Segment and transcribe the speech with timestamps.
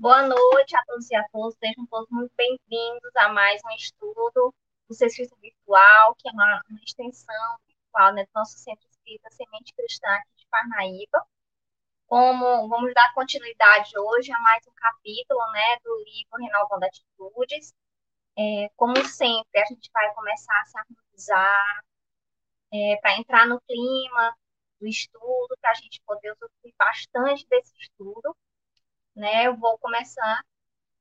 [0.00, 4.54] Boa noite a todos e a todas, sejam todos muito bem-vindos a mais um estudo
[4.88, 9.74] do Sexto Virtual, que é uma, uma extensão virtual né, do nosso Centro Espírita Semente
[9.74, 11.22] Cristã aqui de Parnaíba.
[12.06, 17.74] Como vamos dar continuidade hoje a mais um capítulo né, do livro Renovando Atitudes.
[18.38, 21.84] É, como sempre, a gente vai começar a se harmonizar
[22.72, 24.34] é, para entrar no clima
[24.80, 28.34] do estudo, para a gente poder usufruir bastante desse estudo
[29.20, 29.46] né?
[29.46, 30.42] Eu vou começar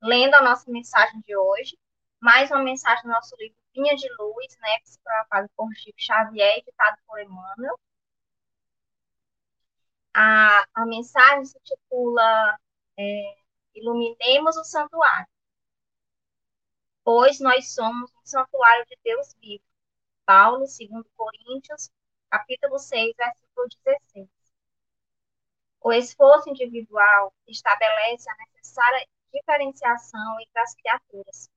[0.02, 1.78] lendo a nossa mensagem de hoje,
[2.22, 4.80] mais uma mensagem do nosso livro Pinha de Luz, né?
[4.81, 7.80] Psicografado por Chico Xavier, editado por Emmanuel.
[10.14, 12.59] A, a mensagem se titula
[12.97, 13.38] é,
[13.75, 15.28] Iluminemos o Santuário,
[17.03, 19.64] pois nós somos um santuário de Deus vivo.
[20.25, 20.78] Paulo, 2
[21.16, 21.90] Coríntios,
[22.30, 24.39] capítulo 6, versículo 16.
[25.81, 31.49] O esforço individual estabelece a necessária diferenciação entre as criaturas,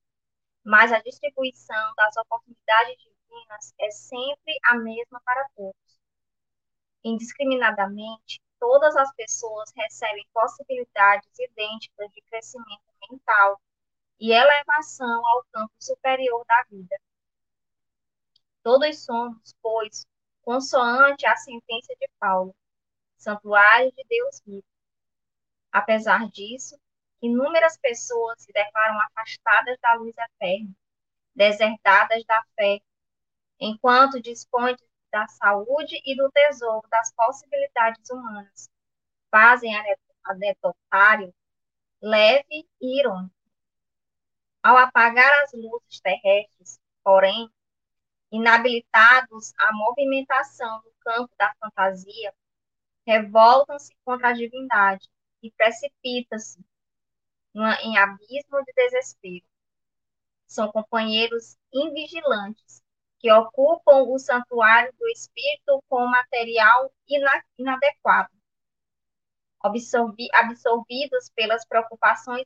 [0.64, 6.00] mas a distribuição das oportunidades divinas é sempre a mesma para todos.
[7.02, 13.60] Indiscriminadamente, todas as pessoas recebem possibilidades idênticas de crescimento mental
[14.20, 16.96] e elevação ao campo superior da vida.
[18.62, 20.06] Todos somos, pois,
[20.42, 22.54] consoante a sentença de Paulo,
[23.22, 24.64] santuário de Deus vivo.
[25.70, 26.78] Apesar disso,
[27.20, 30.74] inúmeras pessoas se declaram afastadas da luz eterna,
[31.34, 32.80] desertadas da fé,
[33.58, 34.76] enquanto dispõem
[35.10, 38.70] da saúde e do tesouro das possibilidades humanas.
[39.30, 39.72] Fazem
[40.24, 41.32] anedotário
[42.02, 43.34] leve e irônico.
[44.62, 47.48] Ao apagar as luzes terrestres, porém,
[48.30, 52.34] inabilitados à movimentação do campo da fantasia,
[53.06, 55.08] revoltam-se contra a divindade
[55.42, 56.64] e precipitam-se
[57.82, 59.44] em abismo de desespero.
[60.46, 62.82] São companheiros invigilantes
[63.18, 66.92] que ocupam o santuário do espírito com material
[67.58, 68.30] inadequado.
[69.60, 72.44] Absorvi absorvidos pelas preocupações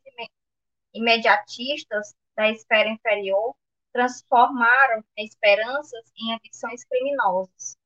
[0.93, 3.57] imediatistas da esfera inferior,
[3.93, 7.79] transformaram esperanças em ambições criminosas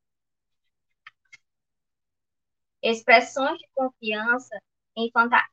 [2.82, 4.60] expressões de confiança
[4.96, 5.10] em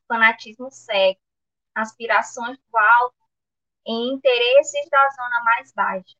[0.07, 1.19] fanatismo cego,
[1.75, 3.27] aspirações do alto
[3.85, 6.15] em interesses da zona mais baixa.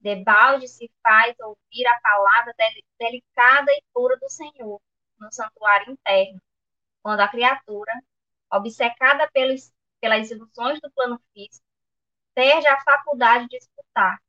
[0.00, 2.54] Debalde se faz ouvir a palavra
[2.98, 4.80] delicada e pura do Senhor
[5.18, 6.40] no santuário interno,
[7.02, 7.92] quando a criatura,
[8.52, 11.66] obcecada pelos, pelas ilusões do plano físico,
[12.34, 14.22] perde a faculdade de escutar.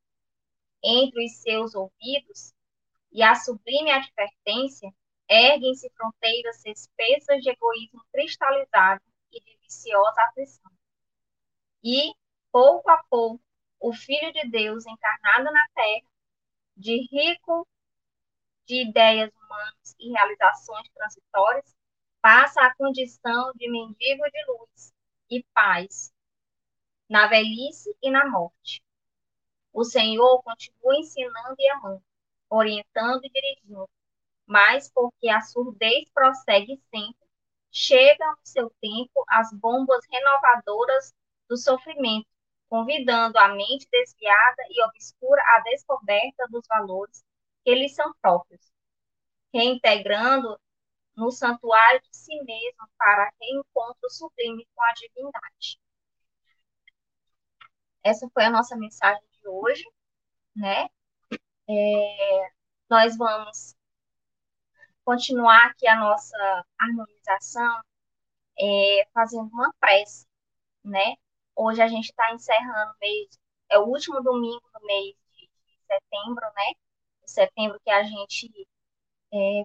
[0.84, 2.54] Entre os seus ouvidos
[3.12, 4.92] e a sublime advertência
[5.30, 9.02] erguem-se fronteiras espessas de egoísmo cristalizado
[9.32, 10.72] e de viciosa aflição.
[11.84, 12.14] E,
[12.52, 13.44] pouco a pouco,
[13.80, 16.08] o Filho de Deus encarnado na Terra,
[16.76, 17.68] de rico
[18.66, 21.76] de ideias humanas e realizações transitórias,
[22.22, 24.94] passa à condição de mendigo de luz
[25.30, 26.12] e paz,
[27.10, 28.84] na velhice e na morte.
[29.72, 32.04] O Senhor continua ensinando e amando,
[32.50, 33.90] orientando e dirigindo,
[34.50, 37.28] mas porque a surdez prossegue sempre,
[37.72, 41.14] chegam no seu tempo as bombas renovadoras
[41.48, 42.28] do sofrimento,
[42.68, 47.24] convidando a mente desviada e obscura à descoberta dos valores
[47.64, 48.72] que lhes são próprios,
[49.54, 50.60] reintegrando
[51.16, 55.80] no santuário de si mesmo para reencontro sublime com a divindade.
[58.04, 59.84] Essa foi a nossa mensagem de hoje,
[60.56, 60.90] né?
[61.70, 62.52] É,
[62.90, 63.76] nós vamos
[65.10, 66.38] continuar aqui a nossa
[66.78, 67.82] harmonização
[68.60, 70.28] é, fazendo uma prece,
[70.86, 71.16] né?
[71.56, 73.40] Hoje a gente está encerrando o mês,
[73.70, 75.50] é o último domingo do mês de,
[75.88, 76.74] setembro, né?
[77.26, 78.68] Setembro que a gente
[79.34, 79.64] é,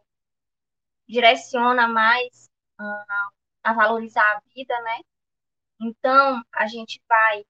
[1.07, 2.49] direciona mais
[2.81, 3.31] uh,
[3.63, 5.01] a valorizar a vida, né?
[5.79, 7.45] Então, a gente vai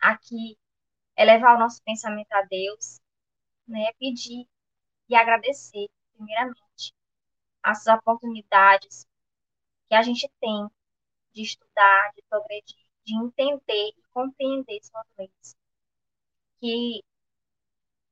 [0.00, 0.56] aqui
[1.16, 3.00] elevar o nosso pensamento a Deus,
[3.66, 3.92] né?
[3.98, 4.46] Pedir
[5.08, 6.69] e agradecer, primeiramente
[7.62, 9.06] as oportunidades
[9.88, 10.68] que a gente tem
[11.32, 15.56] de estudar, de progredir, de entender e compreender suas leis.
[16.60, 17.02] Que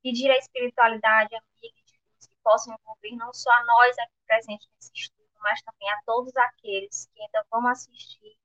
[0.02, 4.68] pedir a espiritualidade amiga de Deus que possam envolver não só a nós aqui presentes
[4.74, 8.36] nesse estudo, mas também a todos aqueles que ainda vão assistir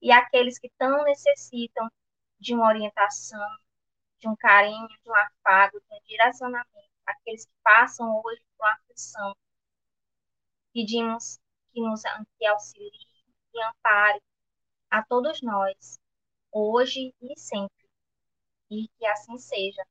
[0.00, 1.90] e aqueles que tão necessitam
[2.38, 3.56] de uma orientação,
[4.18, 8.74] de um carinho, de um afago, de um direcionamento, aqueles que passam hoje por uma
[8.74, 9.36] aflição,
[10.76, 11.40] Pedimos
[11.72, 12.02] que nos
[12.38, 12.90] que auxilie
[13.54, 14.20] e ampare
[14.90, 15.98] a todos nós,
[16.52, 17.88] hoje e sempre.
[18.70, 19.82] E que assim seja.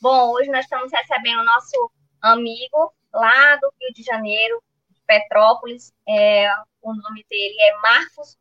[0.00, 4.62] Bom, hoje nós estamos recebendo o nosso amigo lá do Rio de Janeiro,
[5.04, 5.92] Petrópolis.
[6.08, 6.48] É,
[6.80, 8.38] o nome dele é Marcos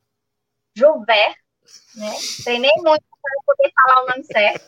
[0.76, 1.43] Jover.
[1.96, 2.12] Né?
[2.44, 4.66] Treinei muito para poder falar o nome certo.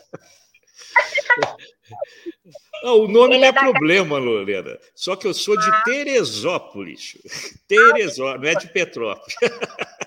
[2.82, 4.78] Não, o nome Ele não é, é problema, Lorena.
[4.94, 5.82] Só que eu sou de ah.
[5.84, 7.18] Teresópolis.
[7.66, 9.36] Teresópolis, não é de Petrópolis.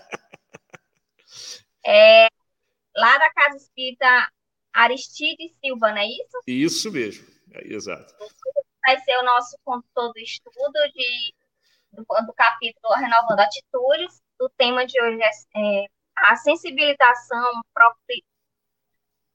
[1.85, 2.27] É,
[2.95, 4.31] lá da Casa Espírita
[4.73, 6.39] Aristide Silva, não é isso?
[6.45, 8.13] Isso mesmo, é, exato.
[8.85, 11.33] Vai ser o nosso condutor do estudo de,
[11.93, 14.21] do, do capítulo Renovando Atitudes.
[14.39, 15.87] O tema de hoje é, é
[16.27, 17.61] a sensibilização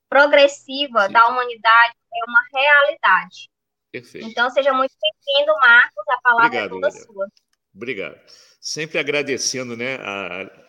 [0.09, 1.13] progressiva Sim.
[1.13, 3.49] da humanidade é uma realidade.
[3.91, 4.27] Perfeito.
[4.27, 6.03] Então, seja muito bem-vindo, Marcos.
[6.09, 7.05] A palavra Obrigado, é toda Maria.
[7.05, 7.27] sua.
[7.73, 8.21] Obrigado.
[8.59, 10.65] Sempre agradecendo né, a,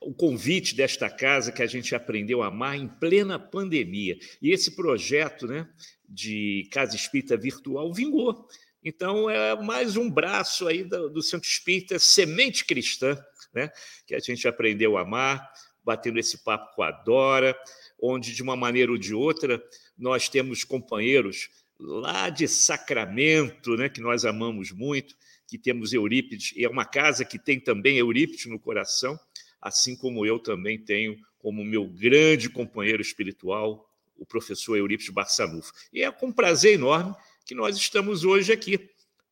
[0.00, 4.16] o convite desta casa que a gente aprendeu a amar em plena pandemia.
[4.40, 5.68] E esse projeto né,
[6.08, 8.46] de Casa Espírita Virtual vingou.
[8.82, 13.18] Então, é mais um braço aí do, do Centro Espírita Semente Cristã,
[13.54, 13.70] né,
[14.06, 15.52] que a gente aprendeu a amar,
[15.84, 17.56] batendo esse papo com a Dora,
[18.00, 19.62] onde, de uma maneira ou de outra,
[19.96, 25.14] nós temos companheiros lá de Sacramento, né, que nós amamos muito,
[25.46, 29.18] que temos Eurípides, e é uma casa que tem também Eurípides no coração,
[29.60, 33.86] assim como eu também tenho como meu grande companheiro espiritual,
[34.16, 35.72] o professor Eurípides Barçanufo.
[35.92, 37.14] E é com prazer enorme
[37.44, 38.78] que nós estamos hoje aqui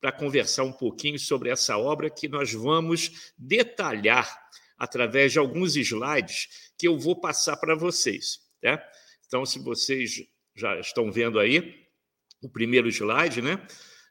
[0.02, 4.36] para conversar um pouquinho sobre essa obra que nós vamos detalhar
[4.76, 8.40] através de alguns slides que eu vou passar para vocês.
[8.60, 8.82] Né?
[9.24, 10.26] Então, se vocês
[10.56, 11.86] já estão vendo aí
[12.42, 13.64] o primeiro slide, né?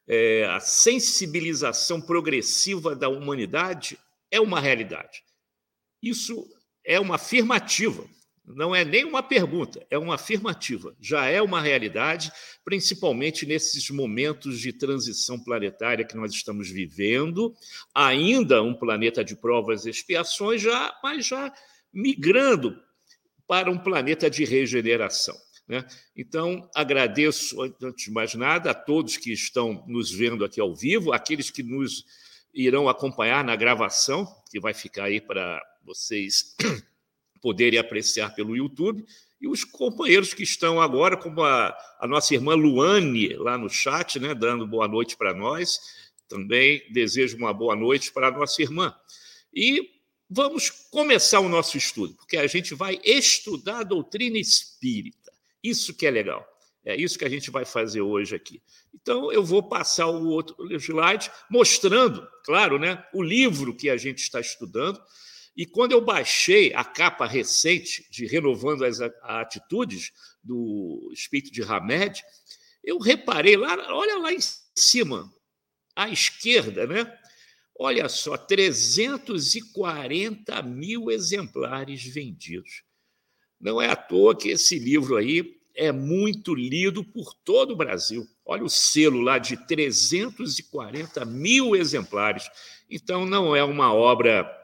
[0.08, 4.00] É, a sensibilização progressiva da humanidade
[4.32, 5.24] é uma realidade.
[6.02, 6.50] Isso
[6.86, 8.08] é uma afirmativa,
[8.46, 10.96] não é nem uma pergunta, é uma afirmativa.
[11.00, 12.32] Já é uma realidade,
[12.66, 17.56] principalmente nesses momentos de transição planetária que nós estamos vivendo.
[17.94, 21.54] Ainda um planeta de provas e expiações, já, mas já
[21.94, 22.82] migrando
[23.48, 25.38] para um planeta de regeneração.
[25.68, 25.86] Né?
[26.16, 31.14] Então, agradeço, antes de mais nada, a todos que estão nos vendo aqui ao vivo,
[31.14, 32.06] aqueles que nos
[32.54, 36.56] irão acompanhar na gravação, que vai ficar aí para vocês
[37.42, 39.04] poderem apreciar pelo YouTube,
[39.42, 44.20] e os companheiros que estão agora, como a, a nossa irmã Luane, lá no chat,
[44.20, 45.80] né, dando boa noite para nós.
[46.30, 48.96] Também desejo uma boa noite para a nossa irmã.
[49.52, 49.90] E
[50.30, 55.32] vamos começar o nosso estudo, porque a gente vai estudar a doutrina espírita.
[55.64, 56.48] Isso que é legal.
[56.86, 58.62] É isso que a gente vai fazer hoje aqui.
[58.94, 64.20] Então, eu vou passar o outro slide mostrando, claro, né, o livro que a gente
[64.20, 65.02] está estudando.
[65.56, 70.12] E quando eu baixei a capa recente de Renovando as Atitudes,
[70.44, 72.24] do Espírito de Hamed,
[72.84, 74.40] eu reparei lá, olha lá em
[74.76, 75.32] cima,
[75.96, 77.16] à esquerda, né?
[77.78, 82.84] Olha só, 340 mil exemplares vendidos.
[83.60, 88.26] Não é à toa que esse livro aí é muito lido por todo o Brasil.
[88.46, 92.50] Olha o selo lá de 340 mil exemplares.
[92.90, 94.61] Então, não é uma obra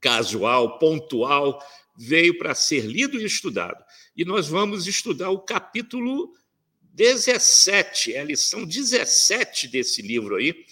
[0.00, 1.62] casual, pontual,
[1.96, 3.82] veio para ser lido e estudado.
[4.16, 6.32] E nós vamos estudar o capítulo
[6.80, 10.64] 17, é a lição 17 desse livro aí,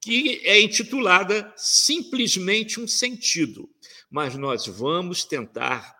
[0.00, 3.68] que é intitulada Simplesmente um Sentido.
[4.10, 5.96] Mas nós vamos tentar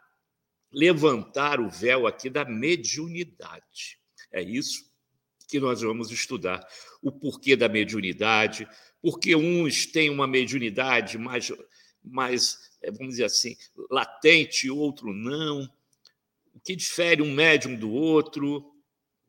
[0.72, 3.98] levantar o véu aqui da mediunidade.
[4.32, 4.88] É isso
[5.48, 6.64] que nós vamos estudar.
[7.02, 8.68] O porquê da mediunidade,
[9.00, 11.50] porque uns têm uma mediunidade mais,
[12.10, 13.56] mais eh, vamos dizer assim,
[13.90, 15.70] latente, outro não.
[16.54, 18.74] O que difere um médium do outro?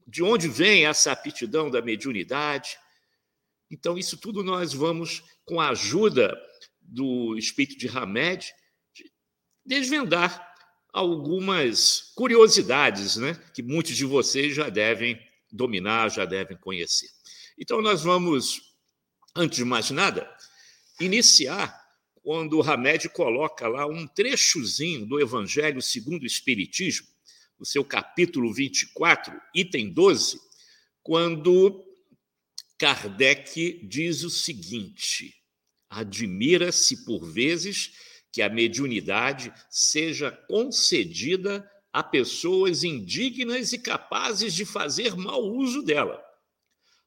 [0.08, 2.78] De onde vem essa aptidão da mediunidade?
[3.70, 6.36] Então, isso tudo nós vamos, com a ajuda
[6.82, 8.52] do espírito de Hamed,
[9.64, 10.48] desvendar
[10.92, 15.22] algumas curiosidades né, que muitos de vocês já devem
[15.52, 17.10] dominar, já devem conhecer.
[17.60, 18.74] Então, nós vamos,
[19.36, 20.28] antes de mais nada,
[21.00, 21.89] iniciar
[22.24, 27.08] quando o Hamed coloca lá um trechozinho do Evangelho segundo o Espiritismo,
[27.60, 30.40] no seu capítulo 24, item 12,
[31.04, 31.84] quando
[32.78, 35.36] Kardec diz o seguinte:
[35.90, 37.92] admira-se por vezes
[38.32, 46.24] que a mediunidade seja concedida a pessoas indignas e capazes de fazer mau uso dela.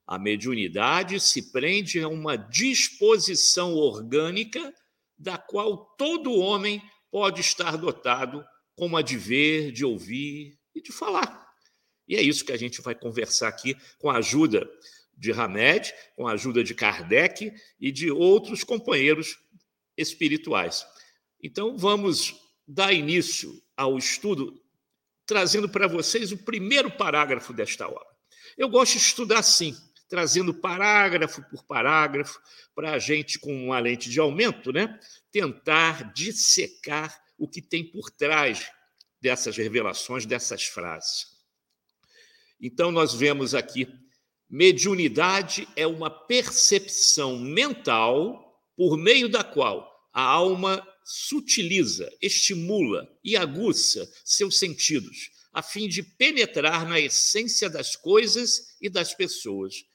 [0.06, 4.74] A mediunidade se prende a uma disposição orgânica
[5.22, 10.90] da qual todo homem pode estar dotado, como a de ver, de ouvir e de
[10.90, 11.46] falar.
[12.08, 14.68] E é isso que a gente vai conversar aqui com a ajuda
[15.16, 19.38] de Hamed, com a ajuda de Kardec e de outros companheiros
[19.96, 20.84] espirituais.
[21.40, 22.34] Então, vamos
[22.66, 24.60] dar início ao estudo
[25.24, 28.12] trazendo para vocês o primeiro parágrafo desta obra.
[28.58, 29.76] Eu gosto de estudar assim,
[30.12, 32.38] trazendo parágrafo por parágrafo,
[32.74, 35.00] para a gente, com uma lente de aumento, né,
[35.30, 38.70] tentar dissecar o que tem por trás
[39.22, 41.28] dessas revelações, dessas frases.
[42.60, 43.88] Então, nós vemos aqui:
[44.50, 54.12] mediunidade é uma percepção mental por meio da qual a alma sutiliza, estimula e aguça
[54.22, 59.90] seus sentidos, a fim de penetrar na essência das coisas e das pessoas.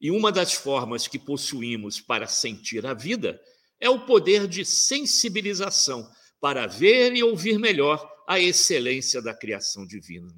[0.00, 3.40] E uma das formas que possuímos para sentir a vida
[3.78, 10.32] é o poder de sensibilização para ver e ouvir melhor a excelência da criação divina.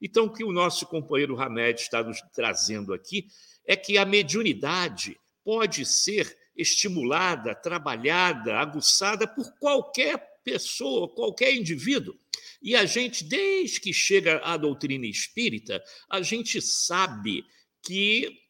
[0.00, 3.26] Então, o que o nosso companheiro Hamed está nos trazendo aqui
[3.66, 12.14] é que a mediunidade pode ser estimulada, trabalhada, aguçada por qualquer pessoa, qualquer indivíduo.
[12.60, 17.44] E a gente, desde que chega à doutrina espírita, a gente sabe
[17.82, 18.47] que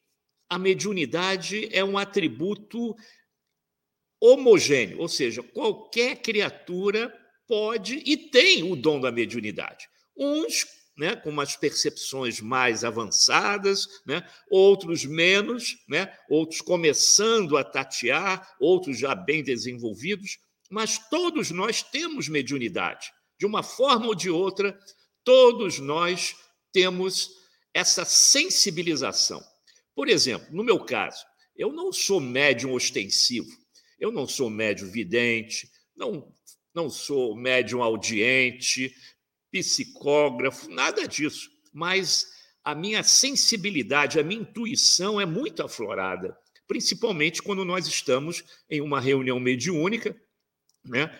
[0.48, 2.94] a mediunidade é um atributo
[4.20, 7.12] homogêneo, ou seja, qualquer criatura
[7.46, 9.88] pode e tem o dom da mediunidade.
[10.16, 10.66] Uns
[10.98, 18.98] né, com umas percepções mais avançadas, né, outros menos, né, outros começando a tatear, outros
[18.98, 20.38] já bem desenvolvidos,
[20.68, 23.12] mas todos nós temos mediunidade.
[23.38, 24.76] De uma forma ou de outra,
[25.22, 26.34] todos nós
[26.72, 27.30] temos
[27.72, 29.40] essa sensibilização.
[29.98, 31.26] Por exemplo, no meu caso,
[31.56, 33.50] eu não sou médium ostensivo,
[33.98, 36.32] eu não sou médium vidente, não,
[36.72, 38.94] não sou médium audiente,
[39.50, 41.50] psicógrafo, nada disso.
[41.72, 42.28] Mas
[42.62, 46.38] a minha sensibilidade, a minha intuição é muito aflorada,
[46.68, 50.16] principalmente quando nós estamos em uma reunião mediúnica,
[50.84, 51.10] né?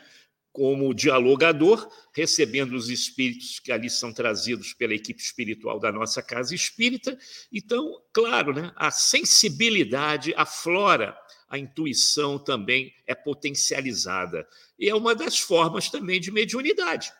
[0.58, 6.52] Como dialogador, recebendo os espíritos que ali são trazidos pela equipe espiritual da nossa casa
[6.52, 7.16] espírita.
[7.52, 11.16] Então, claro, né, a sensibilidade aflora,
[11.48, 14.48] a intuição também é potencializada.
[14.76, 17.12] E é uma das formas também de mediunidade.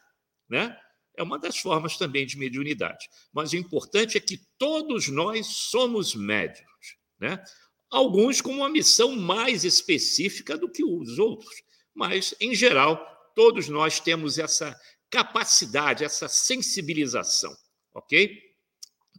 [0.49, 0.77] Né?
[1.17, 3.09] É uma das formas também de mediunidade.
[3.33, 6.97] Mas o importante é que todos nós somos médiums.
[7.21, 7.41] Né?
[7.89, 11.63] Alguns com uma missão mais específica do que os outros.
[11.95, 14.77] Mas, em geral, todos nós temos essa
[15.09, 17.57] capacidade, essa sensibilização.
[17.95, 18.37] Ok?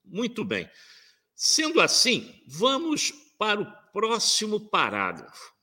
[0.04, 0.70] Muito bem.
[1.34, 5.54] Sendo assim, vamos para o próximo parágrafo.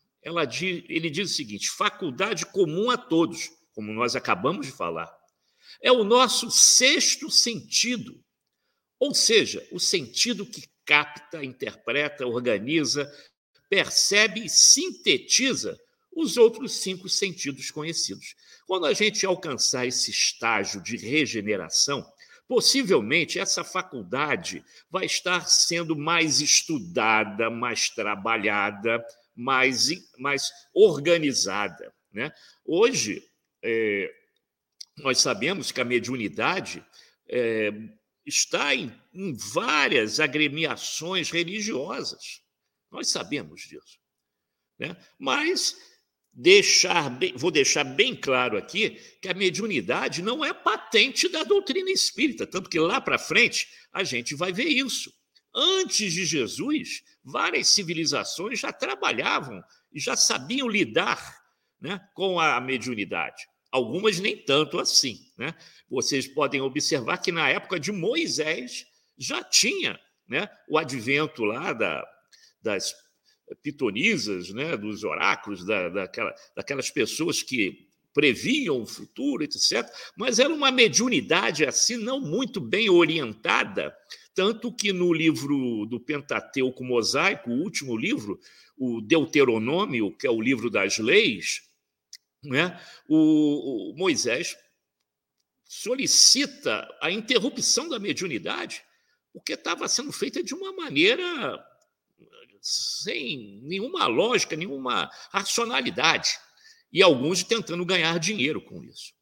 [0.49, 5.15] Diz, ele diz o seguinte: faculdade comum a todos, como nós acabamos de falar
[5.83, 8.19] é o nosso sexto sentido,
[8.99, 13.07] ou seja, o sentido que capta, interpreta, organiza,
[13.69, 15.79] percebe e sintetiza
[16.17, 18.35] os outros cinco sentidos conhecidos.
[18.67, 22.11] Quando a gente alcançar esse estágio de regeneração,
[22.49, 29.05] possivelmente essa faculdade vai estar sendo mais estudada, mais trabalhada,
[29.35, 31.93] mais, mais organizada.
[32.11, 32.33] Né?
[32.65, 33.23] Hoje,
[33.63, 34.11] é,
[34.97, 36.83] nós sabemos que a mediunidade
[37.29, 37.71] é,
[38.25, 42.41] está em, em várias agremiações religiosas.
[42.91, 43.99] Nós sabemos disso.
[44.79, 44.97] Né?
[45.19, 45.77] Mas
[46.37, 48.91] deixar bem, vou deixar bem claro aqui
[49.23, 54.05] que a mediunidade não é patente da doutrina espírita, tanto que lá para frente a
[54.05, 55.11] gente vai ver isso.
[55.55, 61.39] Antes de Jesus, várias civilizações já trabalhavam e já sabiam lidar
[61.81, 63.43] né, com a mediunidade
[63.77, 65.19] algumas nem tanto assim.
[65.37, 65.55] Né?
[65.89, 68.87] Vocês podem observar que na época de Moisés
[69.19, 72.07] já tinha né, o advento lá da,
[72.63, 72.95] das
[73.63, 79.87] pitonisas, né, dos oráculos, da, daquela, daquelas pessoas que previam o futuro, etc.
[80.17, 83.95] Mas era uma mediunidade assim, não muito bem orientada,
[84.35, 88.41] tanto que no livro do Pentateuco Mosaico, o último livro,
[88.77, 91.63] o Deuteronômio, que é o livro das leis,
[92.43, 94.57] né, o, o Moisés
[95.65, 98.83] solicita a interrupção da mediunidade,
[99.33, 101.63] porque estava sendo feita de uma maneira
[102.67, 106.37] sem nenhuma lógica, nenhuma racionalidade,
[106.93, 109.13] e alguns tentando ganhar dinheiro com isso.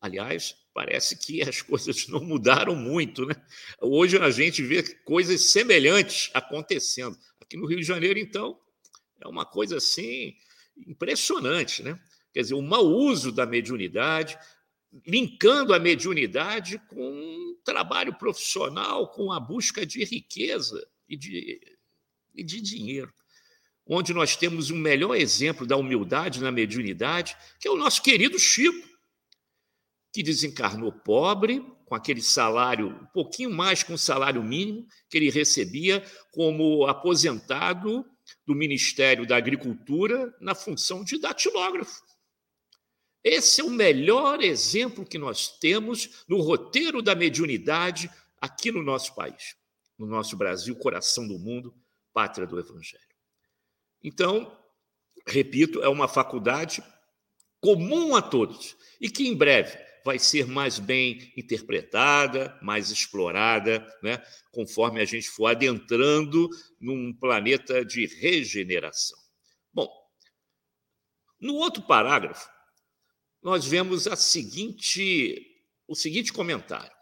[0.00, 3.34] Aliás, parece que as coisas não mudaram muito, né?
[3.80, 7.16] Hoje a gente vê coisas semelhantes acontecendo.
[7.40, 8.58] Aqui no Rio de Janeiro, então,
[9.20, 10.34] é uma coisa assim
[10.76, 11.96] impressionante, né?
[12.32, 14.36] Quer dizer, o mau uso da mediunidade,
[15.06, 21.60] linkando a mediunidade com um trabalho profissional, com a busca de riqueza e de,
[22.34, 23.12] e de dinheiro.
[23.86, 28.38] Onde nós temos um melhor exemplo da humildade na mediunidade, que é o nosso querido
[28.38, 28.88] Chico,
[30.12, 35.30] que desencarnou pobre, com aquele salário, um pouquinho mais com o salário mínimo que ele
[35.30, 38.04] recebia como aposentado
[38.46, 42.00] do Ministério da Agricultura na função de datilógrafo.
[43.22, 48.10] Esse é o melhor exemplo que nós temos no roteiro da mediunidade
[48.40, 49.56] aqui no nosso país,
[49.98, 51.74] no nosso Brasil, coração do mundo,
[52.14, 53.02] pátria do Evangelho.
[54.02, 54.56] Então,
[55.26, 56.82] repito, é uma faculdade
[57.60, 64.22] comum a todos e que em breve vai ser mais bem interpretada, mais explorada, né,
[64.52, 69.18] conforme a gente for adentrando num planeta de regeneração.
[69.72, 69.90] Bom,
[71.40, 72.46] no outro parágrafo,
[73.42, 75.42] nós vemos a seguinte,
[75.88, 76.93] o seguinte comentário.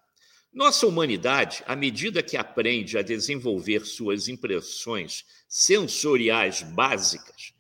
[0.53, 7.55] Nossa humanidade, à medida que aprende a desenvolver suas impressões sensoriais básicas,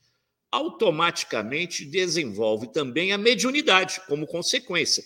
[0.50, 5.02] automaticamente desenvolve também a mediunidade como consequência.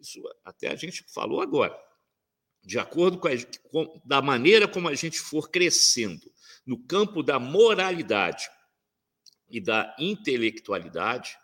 [0.00, 1.76] Isso até a gente falou agora.
[2.62, 3.32] De acordo com, a,
[3.64, 6.32] com da maneira como a gente for crescendo
[6.64, 8.48] no campo da moralidade
[9.50, 11.36] e da intelectualidade,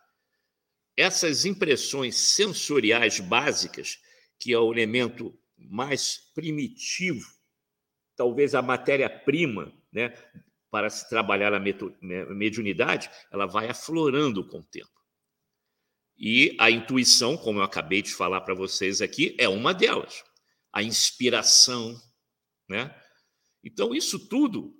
[0.96, 3.98] essas impressões sensoriais básicas,
[4.38, 5.36] que é o elemento
[5.68, 7.26] mais primitivo,
[8.16, 10.10] talvez a matéria-prima né,
[10.70, 15.00] para se trabalhar a mediunidade, ela vai aflorando com o tempo.
[16.16, 20.22] E a intuição, como eu acabei de falar para vocês aqui, é uma delas.
[20.70, 21.98] A inspiração,
[22.68, 22.94] né?
[23.64, 24.76] Então, isso tudo,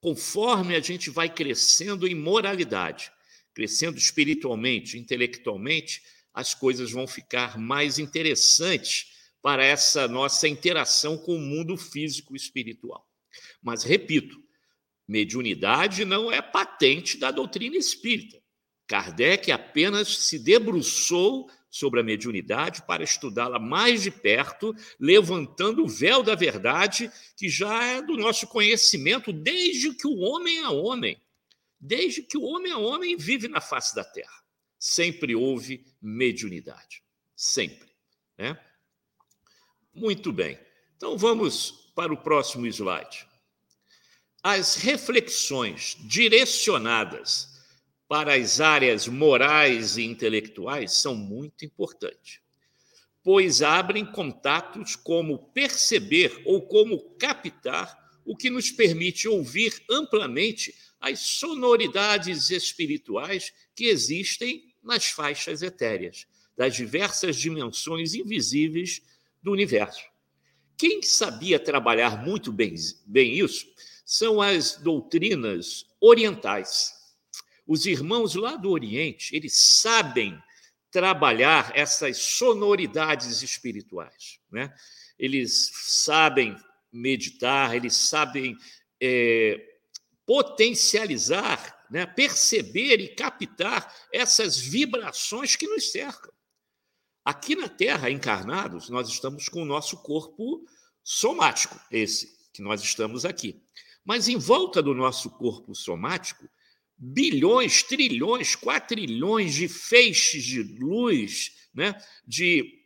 [0.00, 3.12] conforme a gente vai crescendo em moralidade,
[3.52, 6.00] crescendo espiritualmente, intelectualmente,
[6.32, 9.13] as coisas vão ficar mais interessantes
[9.44, 13.06] para essa nossa interação com o mundo físico e espiritual.
[13.62, 14.42] Mas, repito,
[15.06, 18.42] mediunidade não é patente da doutrina espírita.
[18.86, 26.22] Kardec apenas se debruçou sobre a mediunidade para estudá-la mais de perto, levantando o véu
[26.22, 31.20] da verdade que já é do nosso conhecimento desde que o homem é homem
[31.84, 34.42] desde que o homem é homem vive na face da terra.
[34.78, 37.02] Sempre houve mediunidade.
[37.36, 37.90] Sempre.
[38.38, 38.58] Né?
[39.94, 40.58] Muito bem.
[40.96, 43.26] Então vamos para o próximo slide.
[44.42, 47.48] As reflexões direcionadas
[48.08, 52.40] para as áreas morais e intelectuais são muito importantes,
[53.22, 61.20] pois abrem contatos como perceber ou como captar o que nos permite ouvir amplamente as
[61.20, 66.26] sonoridades espirituais que existem nas faixas etéreas,
[66.56, 69.00] das diversas dimensões invisíveis
[69.44, 70.02] do universo.
[70.76, 72.74] Quem sabia trabalhar muito bem,
[73.06, 73.66] bem isso
[74.04, 76.92] são as doutrinas orientais.
[77.66, 80.36] Os irmãos lá do Oriente, eles sabem
[80.90, 84.38] trabalhar essas sonoridades espirituais.
[84.50, 84.74] Né?
[85.18, 86.56] Eles sabem
[86.92, 88.56] meditar, eles sabem
[89.00, 89.60] é,
[90.26, 96.33] potencializar, né, perceber e captar essas vibrações que nos cercam.
[97.24, 100.62] Aqui na Terra, encarnados, nós estamos com o nosso corpo
[101.02, 103.62] somático, esse que nós estamos aqui.
[104.04, 106.46] Mas em volta do nosso corpo somático,
[106.98, 111.94] bilhões, trilhões, quatrilhões de feixes de luz, né,
[112.26, 112.82] de,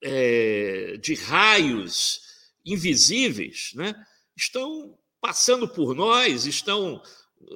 [0.00, 2.20] é, de raios
[2.64, 3.94] invisíveis, né,
[4.36, 7.02] estão passando por nós, estão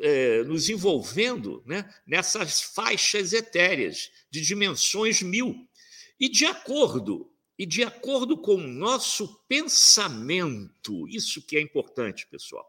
[0.03, 5.68] é, nos envolvendo né, nessas faixas etéreas de dimensões mil.
[6.19, 12.69] E de acordo, e de acordo com o nosso pensamento, isso que é importante, pessoal.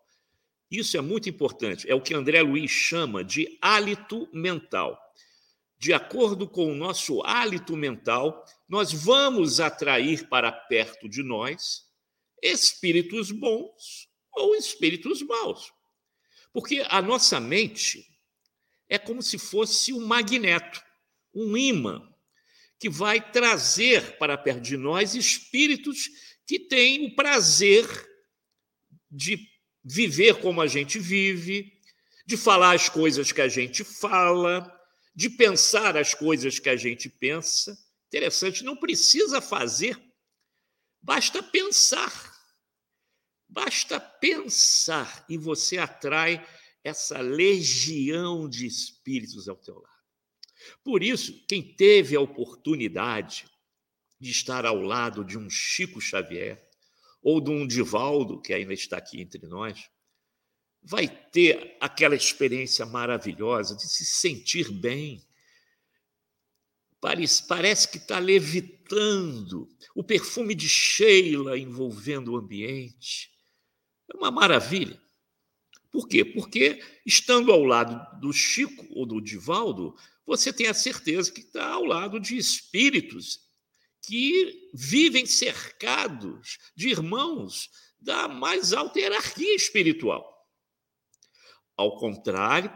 [0.70, 1.90] Isso é muito importante.
[1.90, 5.00] É o que André Luiz chama de hálito mental.
[5.80, 11.88] De acordo com o nosso hálito mental, nós vamos atrair para perto de nós
[12.42, 15.72] espíritos bons ou espíritos maus.
[16.54, 18.06] Porque a nossa mente
[18.88, 20.84] é como se fosse um magneto,
[21.34, 22.09] um imã,
[22.80, 26.10] que vai trazer para perto de nós espíritos
[26.48, 27.86] que têm o prazer
[29.12, 29.38] de
[29.84, 31.74] viver como a gente vive,
[32.26, 34.72] de falar as coisas que a gente fala,
[35.14, 37.78] de pensar as coisas que a gente pensa.
[38.08, 40.00] Interessante, não precisa fazer,
[41.02, 42.40] basta pensar.
[43.52, 46.46] Basta pensar e você atrai
[46.84, 49.99] essa legião de espíritos ao teu lado.
[50.84, 53.46] Por isso, quem teve a oportunidade
[54.20, 56.68] de estar ao lado de um Chico Xavier
[57.22, 59.90] ou de um Divaldo, que ainda está aqui entre nós,
[60.82, 65.26] vai ter aquela experiência maravilhosa de se sentir bem.
[67.02, 73.32] Parece, parece que está levitando, o perfume de Sheila envolvendo o ambiente.
[74.12, 75.02] É uma maravilha.
[75.92, 76.24] Por quê?
[76.24, 79.96] Porque, estando ao lado do Chico ou do Divaldo,
[80.30, 83.50] você tem a certeza que está ao lado de espíritos
[84.04, 87.68] que vivem cercados de irmãos
[88.00, 90.24] da mais alta hierarquia espiritual.
[91.76, 92.72] Ao contrário,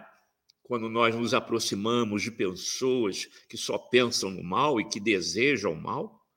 [0.64, 5.80] quando nós nos aproximamos de pessoas que só pensam no mal e que desejam o
[5.80, 6.28] mal,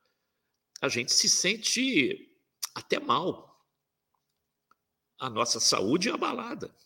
[0.83, 2.31] a gente se sente
[2.74, 3.59] até mal.
[5.18, 6.76] A nossa saúde é abalada.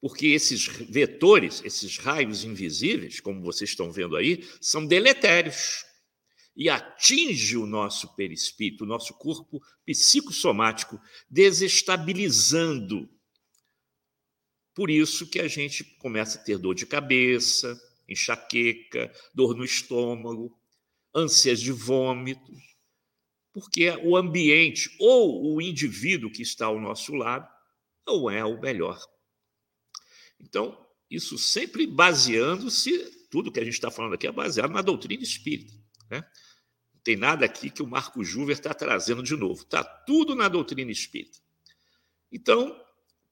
[0.00, 5.84] Porque esses vetores, esses raios invisíveis, como vocês estão vendo aí, são deletérios
[6.56, 13.08] e atinge o nosso perispírito, o nosso corpo psicossomático, desestabilizando
[14.78, 17.76] por isso que a gente começa a ter dor de cabeça,
[18.08, 20.56] enxaqueca, dor no estômago,
[21.12, 22.62] ânsias de vômitos,
[23.52, 27.48] porque o ambiente ou o indivíduo que está ao nosso lado
[28.06, 29.04] não é o melhor.
[30.40, 30.78] Então,
[31.10, 35.74] isso sempre baseando-se, tudo que a gente está falando aqui é baseado na doutrina espírita.
[36.10, 36.24] Né?
[36.94, 39.62] Não tem nada aqui que o Marco Juver está trazendo de novo.
[39.62, 41.38] Está tudo na doutrina espírita.
[42.30, 42.78] Então,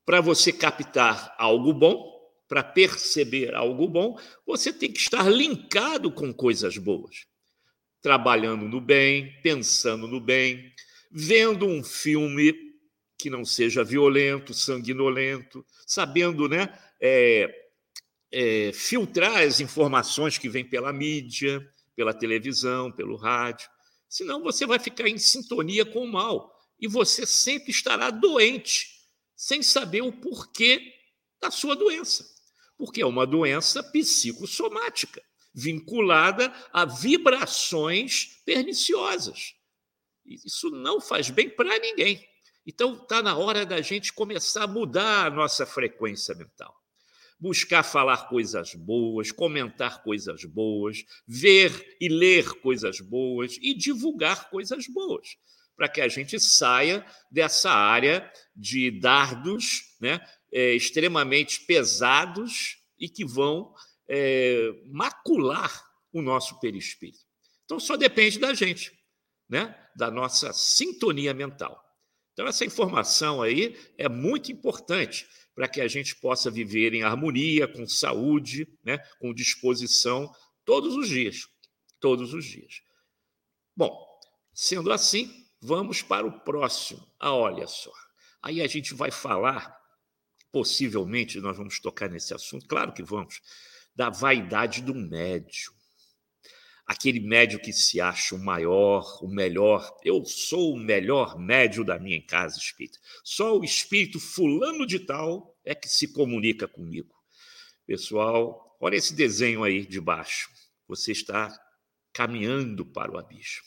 [0.05, 2.17] para você captar algo bom,
[2.49, 7.27] para perceber algo bom, você tem que estar linkado com coisas boas.
[8.01, 10.73] Trabalhando no bem, pensando no bem,
[11.11, 12.55] vendo um filme
[13.19, 17.49] que não seja violento, sanguinolento, sabendo né, é,
[18.33, 23.71] é, filtrar as informações que vêm pela mídia, pela televisão, pelo rádio.
[24.09, 28.89] Senão você vai ficar em sintonia com o mal e você sempre estará doente
[29.35, 30.93] sem saber o porquê
[31.41, 32.27] da sua doença.
[32.77, 35.23] Porque é uma doença psicossomática,
[35.55, 39.55] vinculada a vibrações perniciosas.
[40.27, 42.27] Isso não faz bem para ninguém.
[42.67, 46.75] Então, está na hora da gente começar a mudar a nossa frequência mental.
[47.39, 54.89] Buscar falar coisas boas, comentar coisas boas, ver e ler coisas boas e divulgar coisas
[54.89, 55.37] boas
[55.77, 60.19] para que a gente saia dessa área de dardos né,
[60.51, 63.75] é, extremamente pesados e que vão
[64.09, 67.21] é, macular o nosso perispírito.
[67.67, 68.99] Então, só depende da gente,
[69.49, 71.86] né, da nossa sintonia mental.
[72.37, 77.67] Então, essa informação aí é muito importante para que a gente possa viver em harmonia,
[77.67, 80.31] com saúde, né, com disposição,
[80.63, 81.49] todos os dias.
[81.99, 82.83] Todos os dias.
[83.75, 83.97] Bom,
[84.53, 87.05] sendo assim, Vamos para o próximo.
[87.19, 87.91] Ah, olha só.
[88.43, 89.77] Aí a gente vai falar,
[90.53, 93.41] possivelmente nós vamos tocar nesse assunto, claro que vamos,
[93.95, 95.73] da vaidade do médio.
[96.87, 99.99] Aquele médio que se acha o maior, o melhor.
[100.05, 102.99] Eu sou o melhor médio da minha casa espírita.
[103.25, 107.13] Só o espírito fulano de tal é que se comunica comigo.
[107.85, 110.49] Pessoal, olha esse desenho aí de baixo.
[110.87, 111.53] Você está
[112.13, 113.67] caminhando para o abismo.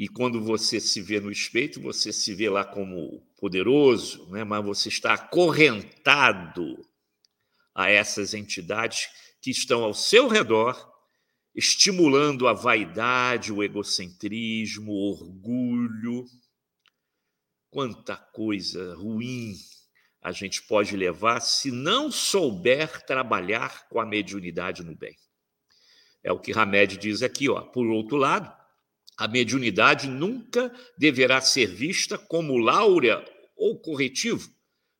[0.00, 4.44] E quando você se vê no espelho, você se vê lá como poderoso, né?
[4.44, 6.88] mas você está acorrentado
[7.74, 9.08] a essas entidades
[9.42, 10.89] que estão ao seu redor,
[11.54, 16.24] estimulando a vaidade, o egocentrismo, o orgulho.
[17.70, 19.54] Quanta coisa ruim
[20.22, 25.16] a gente pode levar se não souber trabalhar com a mediunidade no bem.
[26.22, 27.62] É o que Hamed diz aqui, ó.
[27.62, 28.54] Por outro lado,
[29.16, 33.24] a mediunidade nunca deverá ser vista como láurea
[33.56, 34.50] ou corretivo,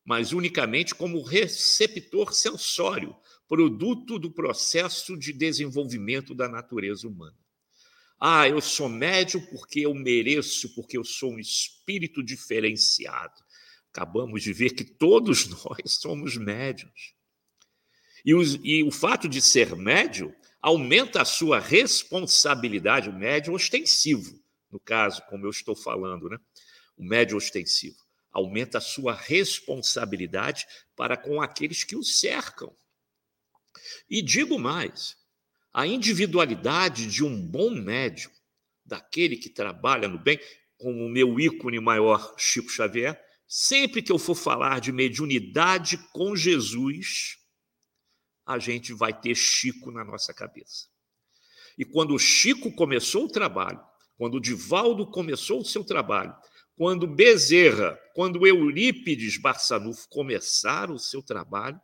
[0.03, 3.15] mas unicamente como receptor sensório,
[3.51, 7.35] produto do processo de desenvolvimento da natureza humana.
[8.17, 13.33] Ah, eu sou médium porque eu mereço, porque eu sou um espírito diferenciado.
[13.93, 17.13] Acabamos de ver que todos nós somos médiums.
[18.23, 24.41] E, os, e o fato de ser médium aumenta a sua responsabilidade, o médio ostensivo,
[24.71, 26.37] no caso, como eu estou falando, né?
[26.95, 27.97] o médio ostensivo,
[28.31, 32.73] aumenta a sua responsabilidade para com aqueles que o cercam.
[34.09, 35.15] E digo mais,
[35.73, 38.31] a individualidade de um bom médium,
[38.85, 40.39] daquele que trabalha no bem,
[40.77, 46.35] como o meu ícone maior, Chico Xavier, sempre que eu for falar de mediunidade com
[46.35, 47.37] Jesus,
[48.45, 50.87] a gente vai ter Chico na nossa cabeça.
[51.77, 53.79] E quando o Chico começou o trabalho,
[54.17, 56.35] quando o Divaldo começou o seu trabalho,
[56.75, 61.79] quando Bezerra, quando Eurípides Barçanufo começaram o seu trabalho,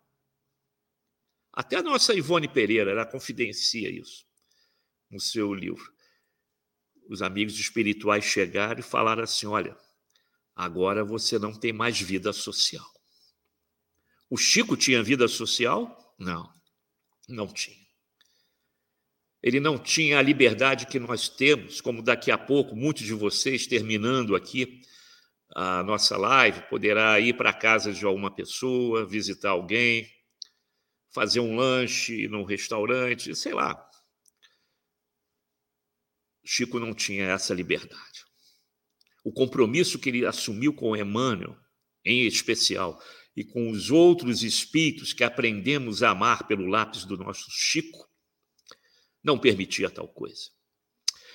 [1.57, 4.23] até a nossa Ivone Pereira, ela confidencia isso
[5.09, 5.91] no seu livro.
[7.09, 9.75] Os amigos espirituais chegaram e falaram assim: olha,
[10.55, 12.85] agora você não tem mais vida social.
[14.29, 16.15] O Chico tinha vida social?
[16.19, 16.47] Não,
[17.27, 17.87] não tinha.
[19.41, 23.65] Ele não tinha a liberdade que nós temos, como daqui a pouco muitos de vocês,
[23.65, 24.79] terminando aqui
[25.55, 30.07] a nossa live, poderá ir para a casa de alguma pessoa, visitar alguém,
[31.13, 33.83] fazer um lanche num restaurante, sei lá.
[36.45, 38.25] Chico não tinha essa liberdade.
[39.23, 41.57] O compromisso que ele assumiu com Emmanuel,
[42.05, 43.01] em especial,
[43.35, 48.09] e com os outros espíritos que aprendemos a amar pelo lápis do nosso Chico,
[49.23, 50.49] não permitia tal coisa.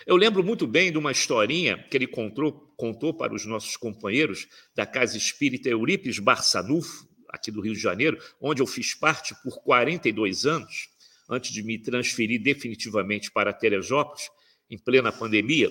[0.06, 4.48] Eu lembro muito bem de uma historinha que ele contou, contou para os nossos companheiros
[4.74, 9.62] da Casa Espírita Eurípides Barçanufo, aqui do Rio de Janeiro, onde eu fiz parte por
[9.62, 10.88] 42 anos,
[11.28, 14.30] antes de me transferir definitivamente para Teresópolis,
[14.68, 15.70] em plena pandemia,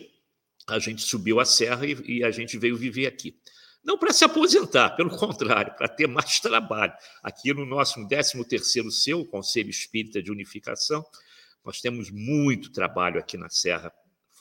[0.67, 3.35] a gente subiu a serra e, e a gente veio viver aqui.
[3.83, 6.93] Não para se aposentar, pelo contrário, para ter mais trabalho.
[7.23, 11.05] Aqui no nosso 13º seu, Conselho Espírita de Unificação,
[11.63, 13.91] nós temos muito trabalho aqui na Serra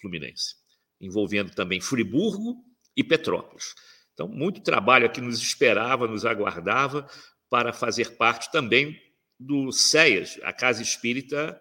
[0.00, 0.54] Fluminense,
[1.00, 2.64] envolvendo também Friburgo
[2.96, 3.74] e Petrópolis.
[4.20, 7.08] Então, muito trabalho aqui nos esperava, nos aguardava
[7.48, 9.00] para fazer parte também
[9.38, 11.58] do CEAS, a Casa Espírita,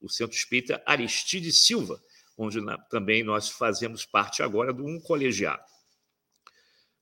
[0.00, 2.02] o Centro Espírita Aristide Silva,
[2.36, 2.58] onde
[2.90, 5.62] também nós fazemos parte agora de um colegiado.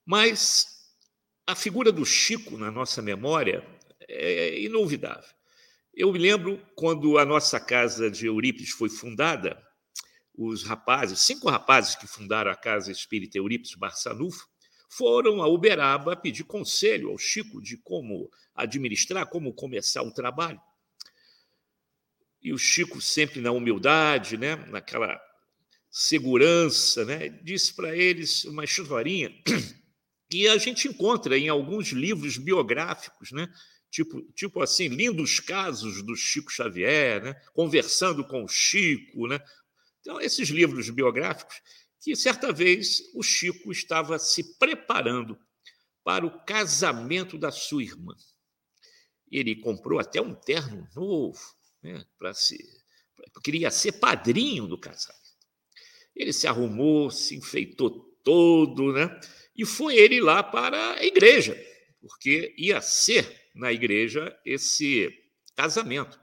[0.05, 0.67] Mas
[1.47, 3.67] a figura do Chico na nossa memória
[4.07, 5.27] é inolvidável.
[5.91, 9.59] Eu me lembro quando a nossa casa de Eurípides foi fundada,
[10.35, 14.47] os rapazes, cinco rapazes que fundaram a Casa Espírita Eurípides Barçanufo,
[14.89, 20.59] foram a Uberaba pedir conselho ao Chico de como administrar, como começar um trabalho.
[22.41, 25.21] E o Chico, sempre na humildade, né, naquela
[25.91, 29.31] segurança, né, disse para eles uma historinha
[30.29, 33.47] que a gente encontra em alguns livros biográficos, né,
[33.91, 39.27] tipo, tipo assim, lindos casos do Chico Xavier, né, conversando com o Chico.
[39.27, 39.39] Né.
[39.99, 41.61] Então, esses livros biográficos
[42.01, 45.37] que certa vez o Chico estava se preparando
[46.03, 48.15] para o casamento da sua irmã.
[49.31, 51.39] Ele comprou até um terno novo,
[51.83, 52.57] né, para se
[53.43, 55.19] queria ser padrinho do casamento.
[56.15, 57.91] Ele se arrumou, se enfeitou
[58.23, 59.19] todo, né?
[59.55, 61.55] E foi ele lá para a igreja,
[62.01, 65.09] porque ia ser na igreja esse
[65.55, 66.19] casamento.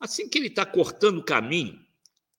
[0.00, 1.83] Assim que ele está cortando o caminho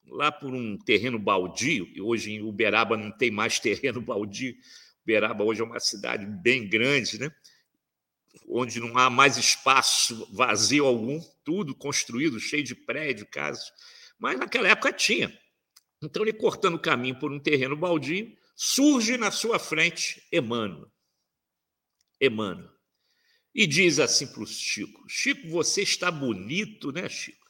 [0.07, 4.55] lá por um terreno baldio, e hoje em Uberaba não tem mais terreno baldio.
[5.03, 7.31] Uberaba hoje é uma cidade bem grande, né?
[8.47, 13.71] onde não há mais espaço vazio algum, tudo construído, cheio de prédio, casas.
[14.19, 15.37] Mas naquela época tinha.
[16.01, 20.91] Então, ele cortando o caminho por um terreno baldio, surge na sua frente Emmanuel.
[22.19, 22.69] Emmanuel.
[23.53, 27.44] E diz assim para o Chico: Chico, você está bonito, né, Chico?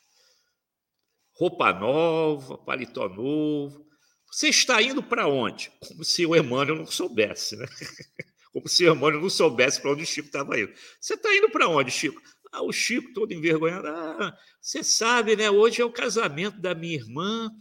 [1.36, 3.86] Roupa nova, paletó novo.
[4.32, 5.72] Você está indo para onde?
[5.80, 7.66] Como se o Emmanuel não soubesse, né?
[8.52, 10.74] Como se o Emmanuel não soubesse para onde o Chico estava indo.
[11.00, 12.22] Você está indo para onde, Chico?
[12.52, 13.88] Ah, o Chico todo envergonhado.
[13.88, 15.50] Ah, você sabe, né?
[15.50, 17.52] Hoje é o casamento da minha irmã.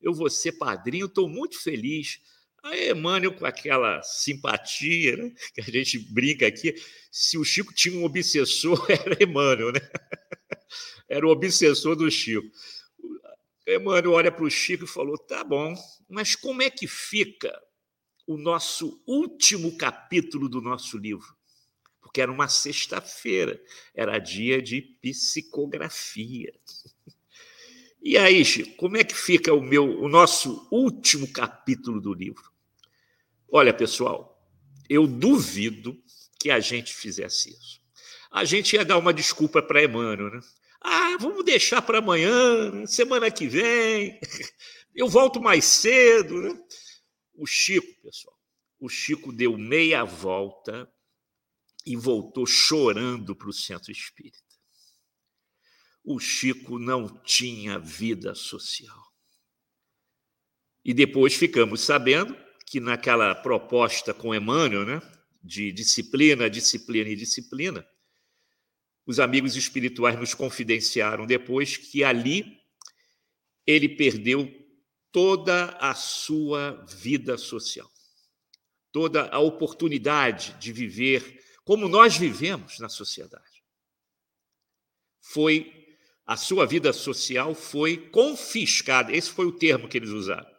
[0.00, 2.18] Eu vou ser padrinho, estou muito feliz.
[2.62, 5.32] Aí Emmanuel, com aquela simpatia, né?
[5.54, 6.74] que a gente brinca aqui,
[7.10, 9.80] se o Chico tinha um obsessor, era Emmanuel, né?
[11.08, 12.46] Era o obsessor do Chico.
[13.76, 15.74] Emmanuel olha para o Chico e falou: tá bom,
[16.08, 17.52] mas como é que fica
[18.26, 21.36] o nosso último capítulo do nosso livro?
[22.00, 23.62] Porque era uma sexta-feira,
[23.94, 26.52] era dia de psicografia.
[28.04, 32.50] E aí, Chico, como é que fica o meu, o nosso último capítulo do livro?
[33.48, 34.44] Olha, pessoal,
[34.88, 35.96] eu duvido
[36.40, 37.80] que a gente fizesse isso.
[38.30, 40.40] A gente ia dar uma desculpa para Emmanuel, né?
[40.84, 44.20] Ah, vamos deixar para amanhã, semana que vem,
[44.94, 46.42] eu volto mais cedo.
[46.42, 46.64] Né?
[47.34, 48.36] O Chico, pessoal,
[48.80, 50.92] o Chico deu meia volta
[51.86, 54.42] e voltou chorando para o centro espírita.
[56.04, 59.12] o Chico não tinha vida social.
[60.84, 65.00] E depois ficamos sabendo que naquela proposta com Emmanuel, né,
[65.42, 67.86] de disciplina, disciplina e disciplina,
[69.06, 72.60] os amigos espirituais nos confidenciaram depois que ali
[73.66, 74.50] ele perdeu
[75.10, 77.90] toda a sua vida social,
[78.90, 83.62] toda a oportunidade de viver como nós vivemos na sociedade.
[85.20, 85.82] Foi
[86.26, 89.12] a sua vida social foi confiscada.
[89.12, 90.50] Esse foi o termo que eles usaram.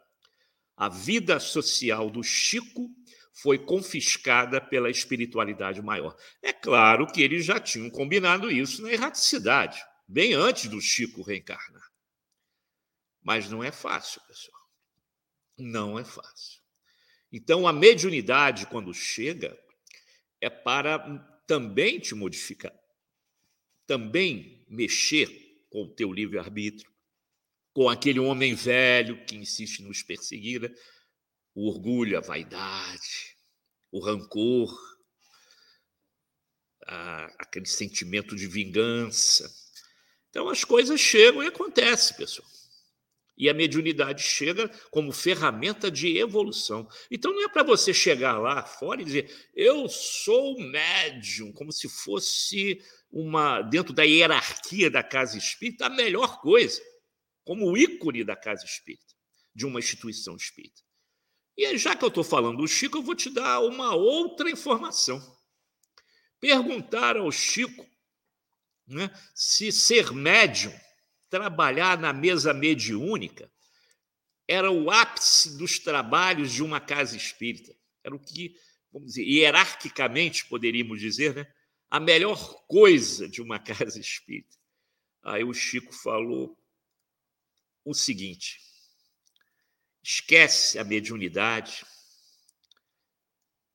[0.76, 2.90] A vida social do Chico
[3.34, 6.16] foi confiscada pela espiritualidade maior.
[6.40, 11.90] É claro que eles já tinham combinado isso na erraticidade, bem antes do Chico reencarnar.
[13.20, 14.60] Mas não é fácil, pessoal.
[15.58, 16.62] Não é fácil.
[17.32, 19.58] Então, a mediunidade, quando chega,
[20.40, 21.00] é para
[21.46, 22.72] também te modificar,
[23.86, 25.28] também mexer
[25.70, 26.92] com o teu livre-arbítrio,
[27.72, 30.70] com aquele homem velho que insiste em nos perseguir, né?
[31.54, 33.36] O orgulho, a vaidade,
[33.90, 34.76] o rancor,
[36.86, 39.48] a, aquele sentimento de vingança.
[40.30, 42.48] Então as coisas chegam e acontecem, pessoal.
[43.36, 46.88] E a mediunidade chega como ferramenta de evolução.
[47.10, 51.88] Então não é para você chegar lá fora e dizer, eu sou médium, como se
[51.88, 56.80] fosse uma, dentro da hierarquia da casa espírita, a melhor coisa,
[57.44, 59.14] como ícone da casa espírita,
[59.54, 60.83] de uma instituição espírita.
[61.56, 65.22] E já que eu estou falando do Chico, eu vou te dar uma outra informação.
[66.40, 67.86] Perguntaram ao Chico
[68.86, 70.72] né, se ser médium
[71.30, 73.50] trabalhar na mesa mediúnica
[74.46, 77.74] era o ápice dos trabalhos de uma casa espírita.
[78.02, 78.54] Era o que,
[78.92, 81.46] vamos dizer, hierarquicamente poderíamos dizer, né?
[81.90, 84.56] a melhor coisa de uma casa espírita.
[85.22, 86.58] Aí o Chico falou
[87.84, 88.60] o seguinte:
[90.04, 91.84] esquece a mediunidade,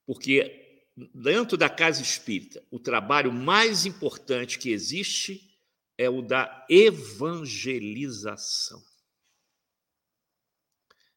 [0.05, 5.59] porque dentro da casa espírita, o trabalho mais importante que existe
[5.97, 8.79] é o da evangelização.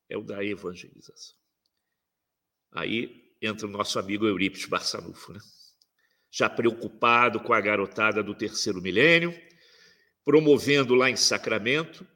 [0.09, 1.37] É o da evangelização.
[2.72, 5.40] Aí entra o nosso amigo Eurípides Barçanufo, né?
[6.31, 9.38] já preocupado com a garotada do terceiro milênio,
[10.25, 12.07] promovendo lá em Sacramento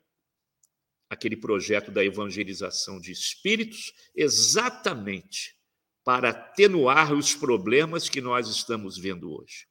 [1.08, 5.56] aquele projeto da evangelização de espíritos, exatamente
[6.04, 9.66] para atenuar os problemas que nós estamos vendo hoje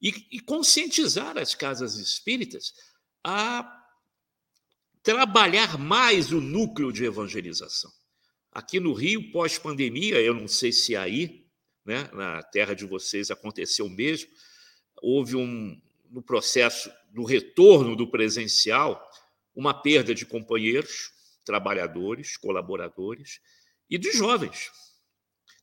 [0.00, 2.72] e, e conscientizar as casas espíritas
[3.22, 3.74] a
[5.02, 7.90] trabalhar mais o núcleo de evangelização.
[8.52, 11.46] Aqui no Rio, pós-pandemia, eu não sei se aí,
[11.84, 14.30] né, na terra de vocês, aconteceu mesmo,
[15.00, 19.00] houve um, no processo do retorno do presencial,
[19.58, 21.10] uma perda de companheiros,
[21.44, 23.40] trabalhadores, colaboradores
[23.90, 24.70] e de jovens.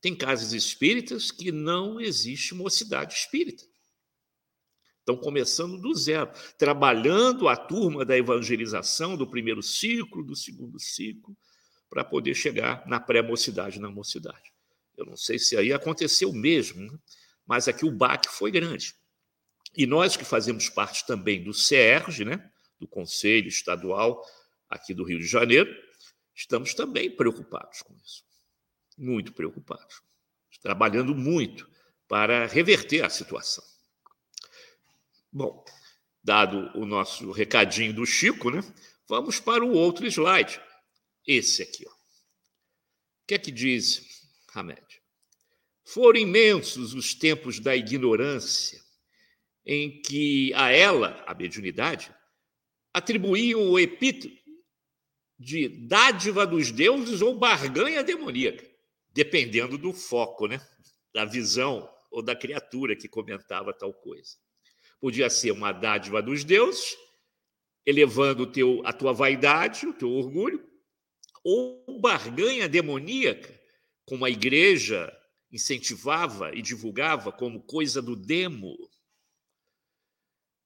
[0.02, 3.64] Tem casas espíritas que não existe mocidade espírita.
[5.00, 11.34] Estão começando do zero, trabalhando a turma da evangelização do primeiro ciclo, do segundo ciclo,
[11.90, 14.52] para poder chegar na pré-mocidade, na mocidade.
[14.98, 17.00] Eu não sei se aí aconteceu mesmo, né?
[17.48, 18.94] mas aqui o baque foi grande.
[19.74, 22.52] E nós que fazemos parte também do CERJ, né?
[22.80, 24.24] Do Conselho Estadual
[24.70, 25.74] aqui do Rio de Janeiro,
[26.34, 28.24] estamos também preocupados com isso.
[28.98, 30.02] Muito preocupados.
[30.62, 31.70] Trabalhando muito
[32.08, 33.64] para reverter a situação.
[35.32, 35.64] Bom,
[36.24, 38.62] dado o nosso recadinho do Chico, né?
[39.08, 40.60] Vamos para o outro slide.
[41.28, 41.86] Esse aqui.
[41.88, 41.92] Ó.
[41.92, 44.82] O que é que diz Hamed?
[45.84, 48.84] Foram imensos os tempos da ignorância
[49.66, 52.15] em que a ela, a mediunidade,
[52.96, 54.34] atribuíam o epíteto
[55.38, 58.66] de dádiva dos deuses ou barganha demoníaca,
[59.14, 60.66] dependendo do foco, né?
[61.14, 64.38] da visão ou da criatura que comentava tal coisa.
[64.98, 66.96] Podia ser uma dádiva dos deuses,
[67.86, 70.66] elevando teu, a tua vaidade, o teu orgulho,
[71.44, 73.54] ou barganha demoníaca,
[74.06, 75.12] como a igreja
[75.52, 78.74] incentivava e divulgava como coisa do demo.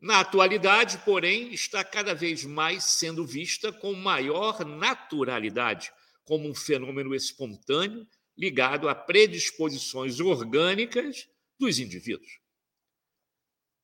[0.02, 5.92] Na atualidade, porém, está cada vez mais sendo vista com maior naturalidade,
[6.24, 11.28] como um fenômeno espontâneo ligado a predisposições orgânicas
[11.60, 12.40] dos indivíduos.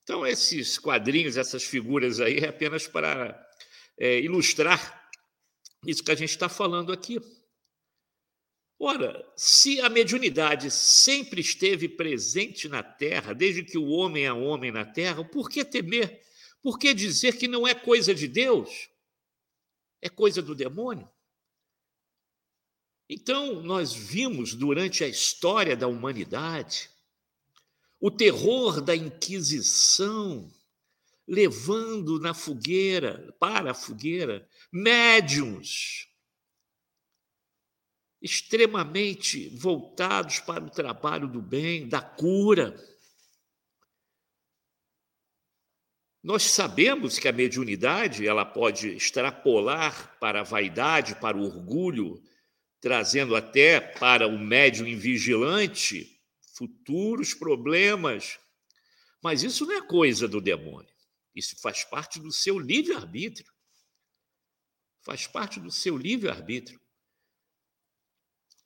[0.03, 3.37] Então, esses quadrinhos, essas figuras aí, é apenas para
[3.97, 5.09] é, ilustrar
[5.85, 7.19] isso que a gente está falando aqui.
[8.77, 14.71] Ora, se a mediunidade sempre esteve presente na Terra, desde que o homem é homem
[14.71, 16.21] na Terra, por que temer?
[16.61, 18.89] Por que dizer que não é coisa de Deus?
[20.01, 21.09] É coisa do demônio?
[23.07, 26.89] Então, nós vimos durante a história da humanidade
[27.99, 30.51] o terror da Inquisição
[31.27, 36.07] levando na fogueira, para a fogueira, médiums
[38.25, 42.75] extremamente voltados para o trabalho do bem, da cura.
[46.23, 52.19] Nós sabemos que a mediunidade ela pode extrapolar para a vaidade, para o orgulho,
[52.81, 56.19] trazendo até para o médium invigilante
[56.57, 58.39] futuros problemas.
[59.21, 60.91] Mas isso não é coisa do demônio.
[61.35, 63.53] Isso faz parte do seu livre-arbítrio.
[65.03, 66.81] Faz parte do seu livre-arbítrio.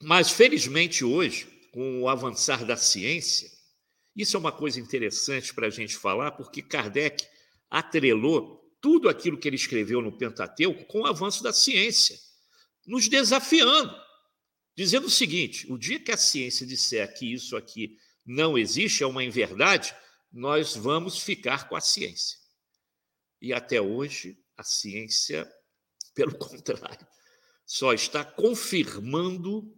[0.02, 3.50] Mas, felizmente, hoje, com o avançar da ciência,
[4.16, 7.26] isso é uma coisa interessante para a gente falar, porque Kardec
[7.70, 12.18] atrelou tudo aquilo que ele escreveu no Pentateuco com o avanço da ciência,
[12.88, 13.93] nos desafiando
[14.80, 19.08] dizendo o seguinte: o dia que a ciência disser que isso aqui não existe, é
[19.08, 19.93] uma inverdade,
[20.32, 22.38] nós vamos ficar com a ciência.
[23.41, 25.45] E até hoje, a ciência,
[26.16, 27.06] pelo contrário,
[27.66, 29.70] só está confirmando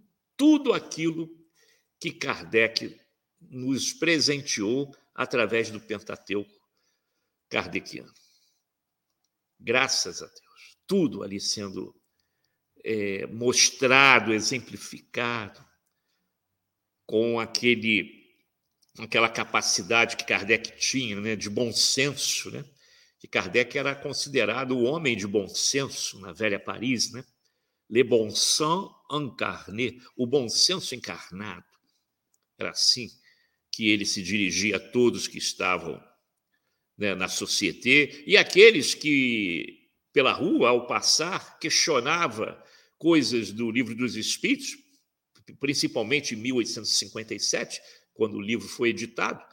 [0.41, 1.29] tudo aquilo
[1.99, 2.99] que Kardec
[3.39, 6.59] nos presenteou através do Pentateuco
[7.47, 8.11] kardeciano.
[9.59, 10.77] Graças a Deus.
[10.87, 11.95] Tudo ali sendo
[12.83, 15.63] é, mostrado, exemplificado,
[17.05, 18.35] com aquele,
[18.97, 22.65] aquela capacidade que Kardec tinha, né, de bom senso, né?
[23.19, 27.23] que Kardec era considerado o homem de bom senso na velha Paris, né?
[27.91, 31.65] Le bon sens incarné, o bom senso encarnado.
[32.57, 33.09] Era assim
[33.69, 36.01] que ele se dirigia a todos que estavam
[36.97, 42.63] né, na sociedade e aqueles que pela rua ao passar questionava
[42.97, 44.77] coisas do Livro dos Espíritos,
[45.59, 47.81] principalmente em 1857,
[48.13, 49.43] quando o livro foi editado,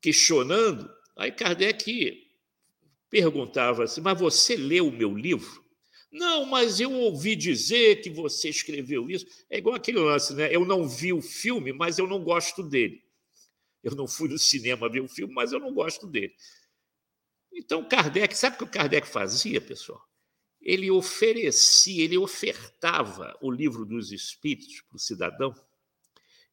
[0.00, 0.90] questionando.
[1.16, 2.26] Aí Kardec
[3.08, 5.59] perguntava assim: Mas você leu o meu livro?
[6.10, 9.26] Não, mas eu ouvi dizer que você escreveu isso.
[9.48, 10.54] É igual aquele lance, né?
[10.54, 13.02] Eu não vi o filme, mas eu não gosto dele.
[13.82, 16.34] Eu não fui no cinema ver o filme, mas eu não gosto dele.
[17.52, 20.10] Então, Kardec, sabe o que o Kardec fazia, pessoal?
[20.60, 25.54] ele oferecia, ele ofertava o livro dos Espíritos para o cidadão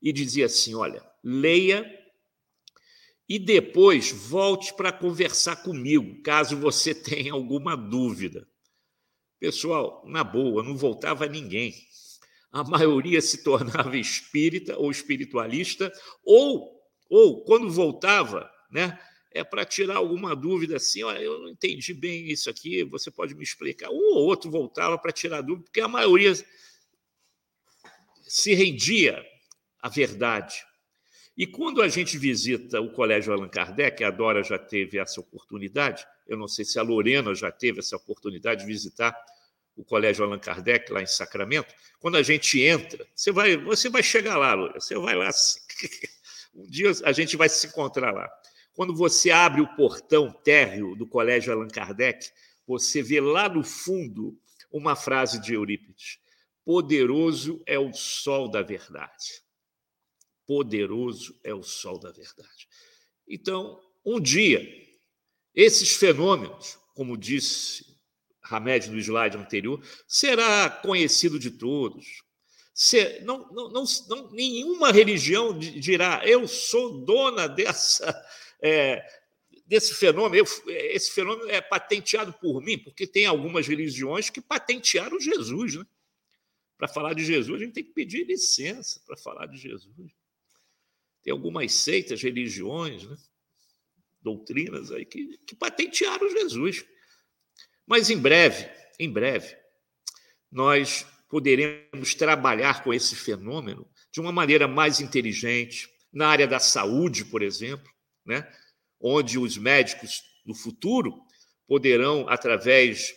[0.02, 1.86] e dizia assim: olha, leia
[3.28, 8.48] e depois volte para conversar comigo, caso você tenha alguma dúvida.
[9.40, 11.74] Pessoal, na boa, não voltava ninguém.
[12.52, 15.92] A maioria se tornava espírita ou espiritualista,
[16.24, 19.00] ou, ou quando voltava, né,
[19.32, 23.36] é para tirar alguma dúvida assim, olha, eu não entendi bem isso aqui, você pode
[23.36, 23.90] me explicar?
[23.90, 26.34] Um ou outro voltava para tirar dúvida, porque a maioria
[28.24, 29.24] se rendia
[29.80, 30.66] à verdade.
[31.38, 36.04] E quando a gente visita o Colégio Allan Kardec, a Dora já teve essa oportunidade,
[36.28, 39.16] eu não sei se a Lorena já teve essa oportunidade de visitar
[39.76, 44.02] o Colégio Allan Kardec lá em Sacramento, quando a gente entra, você vai, você vai
[44.02, 45.30] chegar lá, Lorena, você vai lá.
[46.56, 48.28] Um dia a gente vai se encontrar lá.
[48.74, 52.32] Quando você abre o portão térreo do Colégio Allan Kardec,
[52.66, 54.36] você vê lá no fundo
[54.72, 56.20] uma frase de Eurípides:
[56.66, 59.44] Poderoso é o sol da verdade.
[60.46, 62.68] Poderoso é o sol da verdade.
[63.28, 64.62] Então, um dia,
[65.58, 67.84] esses fenômenos, como disse
[68.44, 72.22] Hamed no slide anterior, será conhecido de todos.
[73.24, 78.16] não, não, não, nenhuma religião dirá, eu sou dona dessa
[78.62, 79.04] é,
[79.66, 80.36] desse fenômeno.
[80.36, 85.74] Eu, esse fenômeno é patenteado por mim, porque tem algumas religiões que patentearam Jesus.
[85.74, 85.86] Né?
[86.78, 90.12] Para falar de Jesus, a gente tem que pedir licença para falar de Jesus.
[91.24, 93.18] Tem algumas seitas, religiões, né?
[94.28, 96.86] Doutrinas aí que, que patentearam Jesus.
[97.86, 98.70] Mas em breve,
[99.00, 99.56] em breve,
[100.52, 107.24] nós poderemos trabalhar com esse fenômeno de uma maneira mais inteligente, na área da saúde,
[107.26, 107.90] por exemplo,
[108.26, 108.50] né?
[109.00, 111.22] onde os médicos do futuro
[111.68, 113.14] poderão, através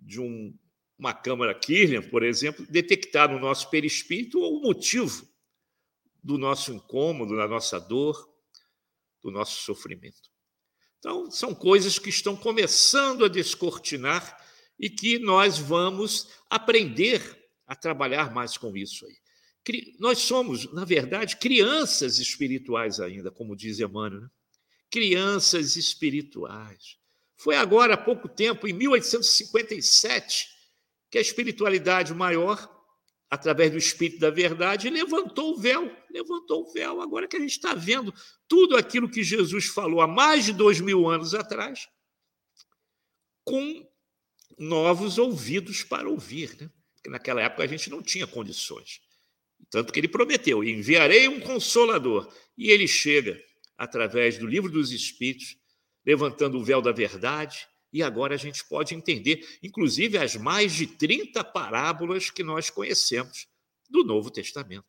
[0.00, 0.54] de um,
[0.98, 5.26] uma câmara Kirlian, por exemplo, detectar no nosso perispírito o motivo
[6.22, 8.16] do nosso incômodo, da nossa dor,
[9.22, 10.33] do nosso sofrimento.
[11.04, 14.42] Então, são coisas que estão começando a descortinar
[14.80, 19.14] e que nós vamos aprender a trabalhar mais com isso aí.
[20.00, 24.22] Nós somos, na verdade, crianças espirituais ainda, como diz Emmanuel.
[24.22, 24.28] Né?
[24.90, 26.96] Crianças espirituais.
[27.36, 30.48] Foi agora, há pouco tempo, em 1857,
[31.10, 32.73] que a espiritualidade maior,
[33.30, 35.94] através do Espírito da Verdade, levantou o véu.
[36.10, 37.00] Levantou o véu.
[37.00, 38.14] Agora que a gente está vendo
[38.48, 41.88] tudo aquilo que Jesus falou há mais de dois mil anos atrás,
[43.44, 43.86] com
[44.58, 46.56] novos ouvidos para ouvir.
[46.60, 46.70] Né?
[46.94, 49.00] Porque naquela época a gente não tinha condições.
[49.70, 52.32] Tanto que ele prometeu: enviarei um consolador.
[52.56, 53.42] E ele chega
[53.76, 55.56] através do livro dos Espíritos
[56.06, 60.84] levantando o véu da verdade, e agora a gente pode entender, inclusive, as mais de
[60.84, 63.46] 30 parábolas que nós conhecemos
[63.88, 64.84] do Novo Testamento,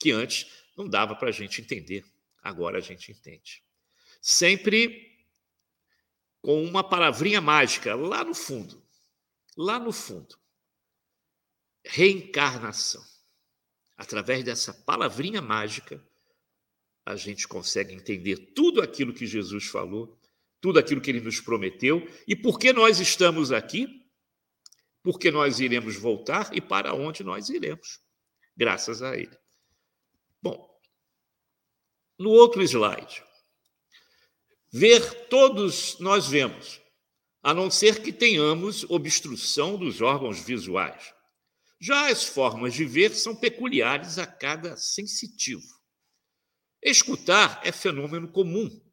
[0.00, 2.02] que antes não dava para a gente entender,
[2.42, 3.62] agora a gente entende.
[4.18, 5.14] Sempre
[6.40, 8.82] com uma palavrinha mágica lá no fundo,
[9.54, 10.38] lá no fundo.
[11.84, 13.04] Reencarnação.
[13.94, 16.02] Através dessa palavrinha mágica,
[17.04, 20.18] a gente consegue entender tudo aquilo que Jesus falou,
[20.64, 23.86] tudo aquilo que ele nos prometeu e por que nós estamos aqui,
[25.02, 28.00] porque nós iremos voltar e para onde nós iremos,
[28.56, 29.36] graças a ele.
[30.40, 30.66] Bom,
[32.18, 33.22] no outro slide,
[34.72, 36.80] ver todos nós vemos,
[37.42, 41.12] a não ser que tenhamos obstrução dos órgãos visuais.
[41.78, 45.68] Já as formas de ver são peculiares a cada sensitivo.
[46.82, 48.83] Escutar é fenômeno comum.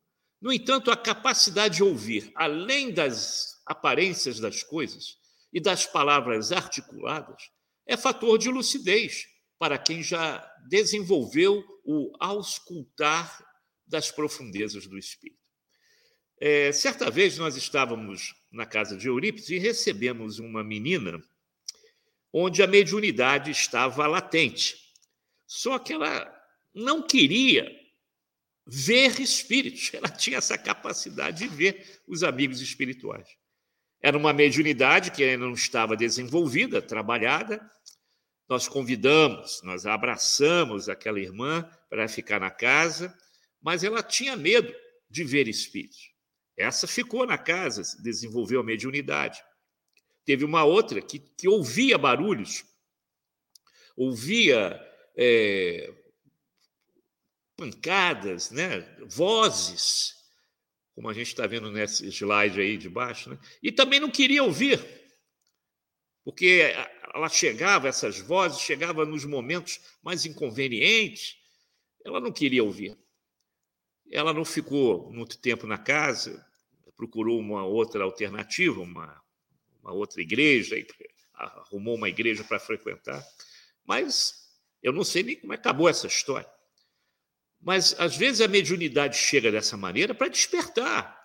[0.41, 5.17] No entanto, a capacidade de ouvir, além das aparências das coisas
[5.53, 7.43] e das palavras articuladas,
[7.85, 9.27] é fator de lucidez
[9.59, 13.45] para quem já desenvolveu o auscultar
[13.85, 15.39] das profundezas do espírito.
[16.39, 21.21] É, certa vez nós estávamos na casa de Eurípides e recebemos uma menina
[22.33, 24.75] onde a mediunidade estava latente.
[25.45, 26.33] Só que ela
[26.73, 27.69] não queria
[28.66, 29.91] ver espíritos.
[29.95, 33.28] Ela tinha essa capacidade de ver os amigos espirituais.
[34.01, 37.62] Era uma mediunidade que ainda não estava desenvolvida, trabalhada.
[38.49, 43.16] Nós convidamos, nós abraçamos aquela irmã para ficar na casa,
[43.62, 44.74] mas ela tinha medo
[45.09, 46.12] de ver espíritos.
[46.57, 49.41] Essa ficou na casa, desenvolveu a mediunidade.
[50.26, 52.64] Teve uma outra que, que ouvia barulhos,
[53.95, 54.80] ouvia
[55.16, 55.93] é,
[57.62, 58.80] pancadas, né?
[59.05, 60.16] vozes,
[60.95, 63.38] como a gente está vendo nesse slide aí de baixo, né?
[63.62, 64.84] e também não queria ouvir,
[66.24, 66.74] porque
[67.14, 71.38] ela chegava, essas vozes chegavam nos momentos mais inconvenientes,
[72.03, 72.97] ela não queria ouvir.
[74.12, 76.43] Ela não ficou muito tempo na casa,
[76.97, 79.24] procurou uma outra alternativa, uma,
[79.84, 80.76] uma outra igreja,
[81.36, 83.24] arrumou uma igreja para frequentar,
[83.86, 84.49] mas
[84.82, 86.49] eu não sei nem como acabou essa história.
[87.62, 91.22] Mas, às vezes, a mediunidade chega dessa maneira para despertar,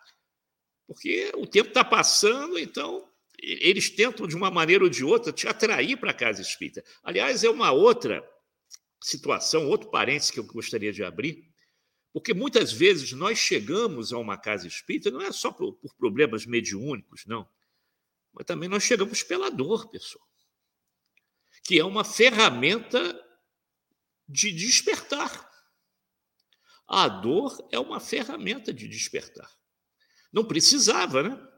[0.87, 5.49] porque o tempo está passando, então eles tentam, de uma maneira ou de outra, te
[5.49, 6.85] atrair para a casa espírita.
[7.03, 8.27] Aliás, é uma outra
[9.03, 11.49] situação, outro parênteses que eu gostaria de abrir,
[12.13, 16.47] porque muitas vezes nós chegamos a uma casa espírita, não é só por, por problemas
[16.47, 17.47] mediúnicos, não,
[18.33, 20.27] mas também nós chegamos pela dor, pessoal,
[21.65, 23.23] que é uma ferramenta
[24.29, 25.47] de despertar.
[26.87, 29.51] A dor é uma ferramenta de despertar.
[30.33, 31.49] Não precisava, né?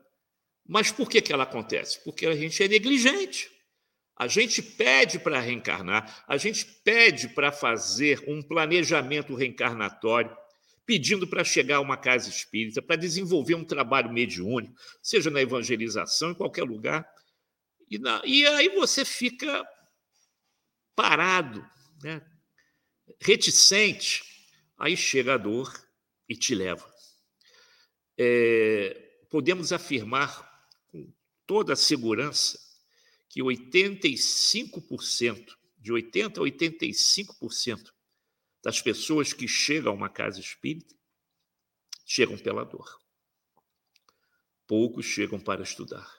[0.67, 2.03] Mas por que, que ela acontece?
[2.05, 3.51] Porque a gente é negligente.
[4.17, 10.37] A gente pede para reencarnar, a gente pede para fazer um planejamento reencarnatório,
[10.85, 16.33] pedindo para chegar a uma casa espírita, para desenvolver um trabalho mediúnico, seja na evangelização,
[16.33, 17.09] em qualquer lugar.
[17.89, 19.65] E, na, e aí você fica
[20.97, 21.65] parado,
[22.03, 22.21] né?
[23.21, 24.25] reticente,
[24.79, 25.75] Aí chega a dor
[26.29, 26.89] e te leva.
[28.17, 30.49] É, podemos afirmar
[30.87, 31.13] com
[31.47, 32.57] toda a segurança
[33.29, 37.93] que 85%, de 80% a 85%
[38.63, 40.97] das pessoas que chegam a uma casa espírita
[42.05, 42.99] chegam pela dor.
[44.67, 46.11] Poucos chegam para estudar.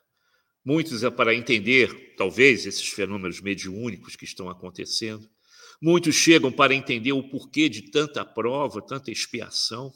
[0.63, 5.29] Muitos é para entender, talvez, esses fenômenos mediúnicos que estão acontecendo.
[5.81, 9.93] Muitos chegam para entender o porquê de tanta prova, tanta expiação,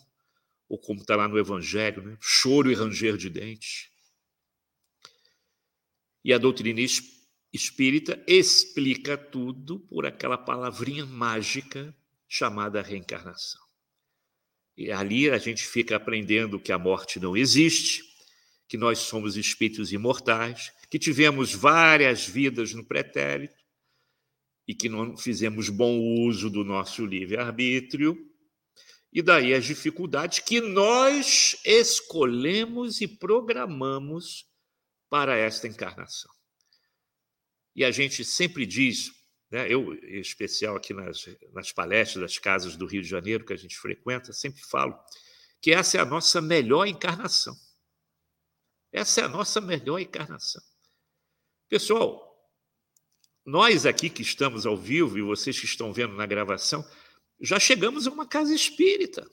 [0.70, 2.18] ou como está lá no Evangelho, né?
[2.22, 3.90] choro e ranger de dentes.
[6.24, 6.80] E a doutrina
[7.52, 11.94] espírita explica tudo por aquela palavrinha mágica
[12.28, 13.62] chamada reencarnação.
[14.76, 18.04] E ali a gente fica aprendendo que a morte não existe,
[18.68, 23.63] que nós somos espíritos imortais, que tivemos várias vidas no pretérito,
[24.68, 28.18] e que não fizemos bom uso do nosso livre-arbítrio,
[29.16, 34.48] E daí as dificuldades que nós escolhemos e programamos
[35.08, 36.32] para esta encarnação.
[37.76, 39.12] E a gente sempre diz,
[39.52, 43.54] né, eu, em especial aqui nas, nas palestras das casas do Rio de Janeiro que
[43.54, 44.98] a gente frequenta, sempre falo
[45.62, 47.56] que essa é a nossa melhor encarnação.
[48.92, 50.62] Essa é a nossa melhor encarnação.
[51.70, 52.33] Pessoal,
[53.46, 56.86] nós aqui que estamos ao vivo e vocês que estão vendo na gravação,
[57.42, 59.30] já chegamos a uma casa espírita.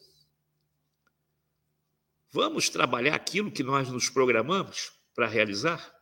[2.32, 5.94] Vamos trabalhar aquilo que nós nos programamos para realizar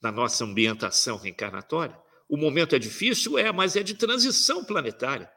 [0.00, 1.98] na nossa ambientação reencarnatória.
[2.28, 5.30] O momento é difícil, é, mas é de transição planetária.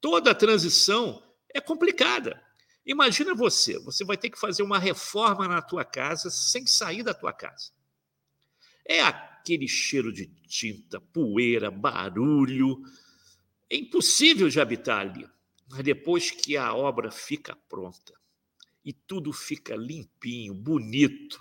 [0.00, 1.22] Toda transição
[1.54, 2.42] é complicada.
[2.84, 7.12] Imagina você, você vai ter que fazer uma reforma na tua casa sem sair da
[7.12, 7.72] tua casa.
[8.86, 9.00] É
[9.40, 12.82] aquele cheiro de tinta, poeira, barulho.
[13.68, 15.26] É impossível de habitar ali.
[15.68, 18.12] Mas depois que a obra fica pronta
[18.84, 21.40] e tudo fica limpinho, bonito,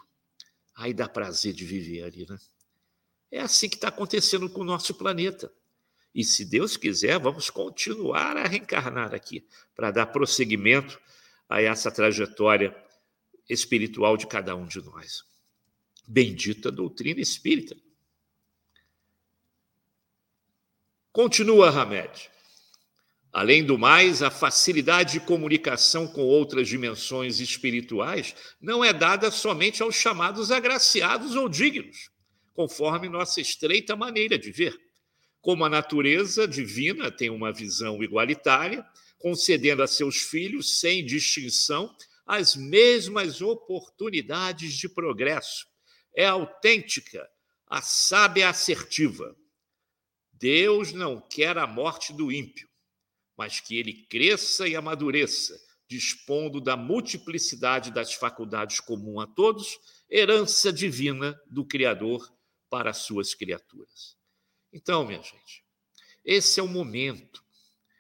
[0.76, 2.38] aí dá prazer de viver ali, né?
[3.32, 5.52] É assim que está acontecendo com o nosso planeta.
[6.14, 9.46] E se Deus quiser, vamos continuar a reencarnar aqui
[9.76, 11.00] para dar prosseguimento
[11.48, 12.76] a essa trajetória
[13.48, 15.24] espiritual de cada um de nós.
[16.08, 17.76] Bendita doutrina espírita.
[21.12, 22.30] Continua Hamed.
[23.34, 29.82] Além do mais, a facilidade de comunicação com outras dimensões espirituais não é dada somente
[29.82, 32.12] aos chamados agraciados ou dignos,
[32.54, 34.80] conforme nossa estreita maneira de ver.
[35.42, 38.86] Como a natureza divina tem uma visão igualitária,
[39.18, 41.92] concedendo a seus filhos, sem distinção,
[42.24, 45.66] as mesmas oportunidades de progresso.
[46.16, 47.28] É autêntica,
[47.68, 49.36] a sábia assertiva.
[50.40, 52.70] Deus não quer a morte do ímpio,
[53.38, 59.80] mas que ele cresça e amadureça, dispondo da multiplicidade das faculdades comum a todos,
[60.10, 62.32] herança divina do Criador
[62.70, 64.16] para as suas criaturas.
[64.72, 65.64] Então, minha gente,
[66.24, 67.44] esse é o momento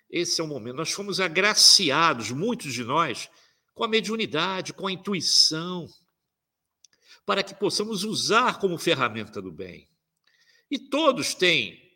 [0.10, 0.78] esse é o momento.
[0.78, 3.30] Nós fomos agraciados, muitos de nós,
[3.76, 5.88] com a mediunidade, com a intuição,
[7.26, 9.88] para que possamos usar como ferramenta do bem.
[10.70, 11.89] E todos têm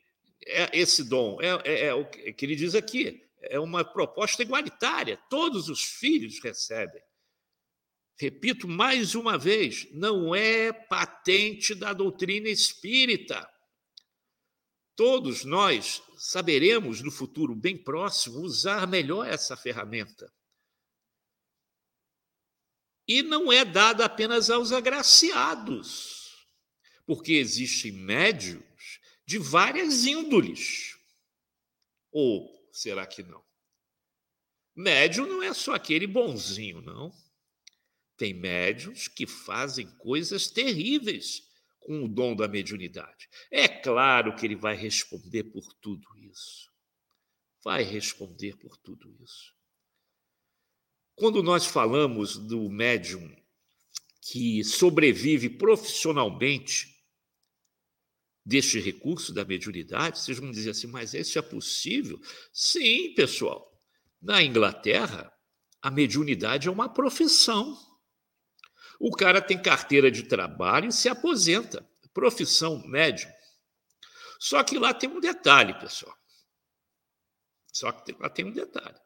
[0.47, 1.41] é, esse dom.
[1.41, 3.21] É, é, é o que ele diz aqui.
[3.41, 5.17] É uma proposta igualitária.
[5.29, 7.01] Todos os filhos recebem.
[8.19, 13.49] Repito mais uma vez: não é patente da doutrina espírita.
[14.95, 20.31] Todos nós saberemos no futuro bem próximo usar melhor essa ferramenta.
[23.07, 26.47] E não é dada apenas aos agraciados,
[27.05, 28.63] porque existem médios
[29.26, 30.97] de várias índoles.
[32.11, 33.43] Ou será que não?
[34.76, 37.13] Médium não é só aquele bonzinho, não.
[38.17, 41.43] Tem médios que fazem coisas terríveis
[41.80, 43.30] com o dom da mediunidade.
[43.51, 46.71] É claro que ele vai responder por tudo isso.
[47.63, 49.53] Vai responder por tudo isso.
[51.15, 53.36] Quando nós falamos do médium
[54.21, 56.92] que sobrevive profissionalmente
[58.45, 62.19] deste recurso da mediunidade, vocês vão dizer assim, mas isso é possível?
[62.51, 63.71] Sim, pessoal.
[64.21, 65.31] Na Inglaterra,
[65.81, 67.77] a mediunidade é uma profissão.
[68.99, 71.87] O cara tem carteira de trabalho e se aposenta.
[72.13, 73.31] Profissão médium.
[74.39, 76.15] Só que lá tem um detalhe, pessoal.
[77.71, 78.97] Só que lá tem um detalhe.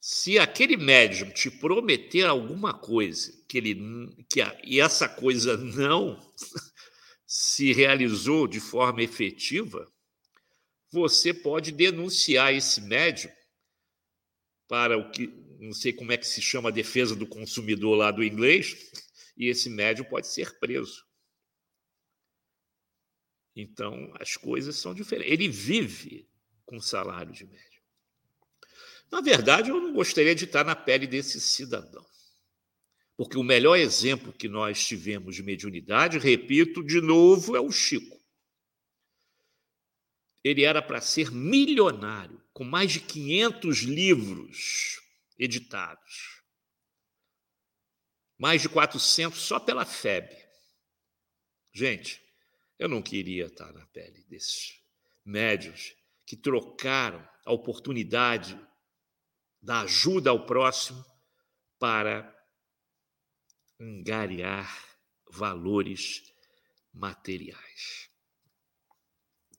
[0.00, 6.18] Se aquele médium te prometer alguma coisa que ele que a, e essa coisa não
[7.34, 9.90] se realizou de forma efetiva,
[10.90, 13.32] você pode denunciar esse médium
[14.68, 15.28] para o que
[15.58, 18.76] não sei como é que se chama a defesa do consumidor lá do inglês,
[19.34, 21.06] e esse médium pode ser preso.
[23.56, 25.32] Então, as coisas são diferentes.
[25.32, 26.28] Ele vive
[26.66, 27.82] com salário de médium.
[29.10, 32.04] Na verdade, eu não gostaria de estar na pele desse cidadão.
[33.16, 38.20] Porque o melhor exemplo que nós tivemos de mediunidade, repito de novo, é o Chico.
[40.42, 45.00] Ele era para ser milionário, com mais de 500 livros
[45.38, 46.42] editados.
[48.38, 50.34] Mais de 400 só pela FEB.
[51.72, 52.20] Gente,
[52.78, 54.80] eu não queria estar na pele desses
[55.24, 55.94] médios
[56.26, 58.58] que trocaram a oportunidade
[59.60, 61.04] da ajuda ao próximo
[61.78, 62.28] para
[63.82, 64.96] angariar
[65.30, 66.22] valores
[66.92, 68.08] materiais.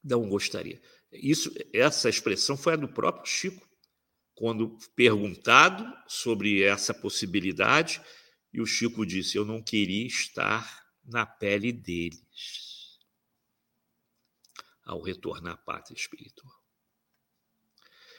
[0.04, 0.82] Não gostaria.
[1.12, 3.68] Isso, essa expressão foi a do próprio Chico
[4.36, 8.02] quando perguntado sobre essa possibilidade,
[8.52, 13.00] e o Chico disse: Eu não queria estar na pele deles
[14.84, 16.63] ao retornar à pátria espiritual.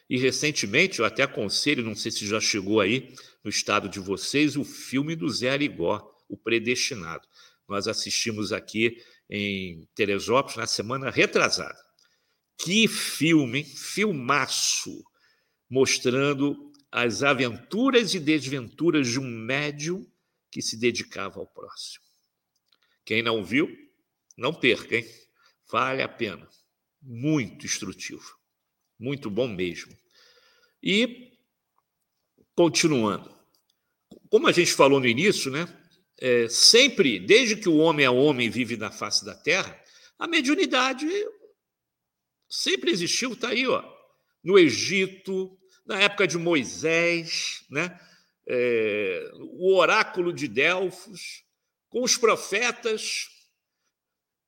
[0.09, 4.57] E recentemente, eu até aconselho, não sei se já chegou aí no estado de vocês,
[4.57, 7.27] o filme do Zé Arigó, O Predestinado.
[7.69, 11.83] Nós assistimos aqui em Teresópolis na semana retrasada.
[12.59, 13.65] Que filme, hein?
[13.65, 15.05] filmaço,
[15.69, 20.07] mostrando as aventuras e desventuras de um médium
[20.51, 22.05] que se dedicava ao próximo.
[23.05, 23.69] Quem não viu,
[24.37, 25.07] não perca, hein?
[25.71, 26.49] Vale a pena.
[27.03, 28.39] Muito instrutivo.
[29.05, 29.95] Muito bom mesmo.
[30.83, 31.31] E,
[32.57, 33.31] continuando,
[34.31, 35.69] como a gente falou no início, né?
[36.19, 39.79] É, sempre, desde que o homem é homem vive na face da terra,
[40.19, 41.07] a mediunidade
[42.49, 43.85] sempre existiu, está aí, ó,
[44.43, 48.01] no Egito, na época de Moisés, né?
[48.49, 51.45] É, o oráculo de Delfos,
[51.91, 53.29] com os profetas,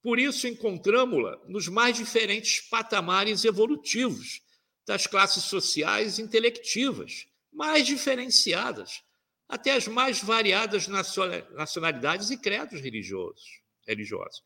[0.02, 4.45] por isso, encontramos-la nos mais diferentes patamares evolutivos
[4.87, 9.03] das classes sociais intelectivas, mais diferenciadas,
[9.49, 13.61] até as mais variadas nacionalidades e credos religiosos.
[13.87, 14.43] religiosos.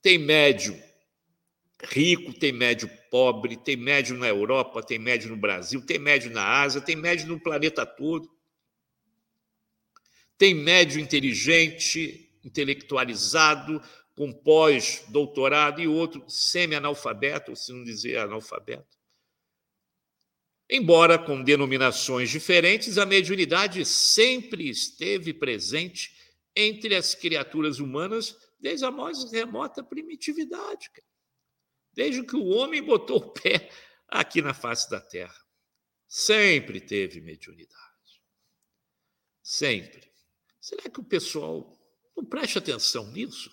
[0.00, 0.80] Tem médio
[1.82, 6.62] rico, tem médio pobre, tem médio na Europa, tem médio no Brasil, tem médio na
[6.62, 8.30] Ásia, tem médio no planeta todo.
[10.36, 13.80] Tem médio inteligente, intelectualizado,
[14.16, 18.96] com pós-doutorado e outro semi-analfabeto, se não dizer analfabeto.
[20.76, 26.12] Embora com denominações diferentes, a mediunidade sempre esteve presente
[26.52, 30.90] entre as criaturas humanas desde a mais remota primitividade.
[31.92, 33.70] Desde que o homem botou o pé
[34.08, 35.40] aqui na face da Terra.
[36.08, 38.20] Sempre teve mediunidade.
[39.44, 40.12] Sempre.
[40.60, 41.78] Será que o pessoal
[42.16, 43.48] não presta atenção nisso?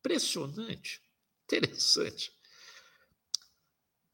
[0.00, 1.00] Impressionante,
[1.44, 2.36] interessante.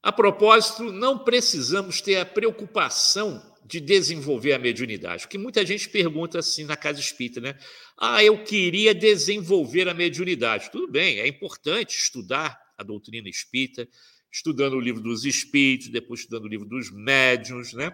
[0.05, 6.37] A propósito, não precisamos ter a preocupação de desenvolver a mediunidade, porque muita gente pergunta
[6.37, 7.57] assim na casa espírita, né?
[7.97, 10.69] Ah, eu queria desenvolver a mediunidade.
[10.69, 13.89] Tudo bem, é importante estudar a doutrina espírita,
[14.31, 17.91] estudando o livro dos espíritos, depois estudando o livro dos médiuns, né?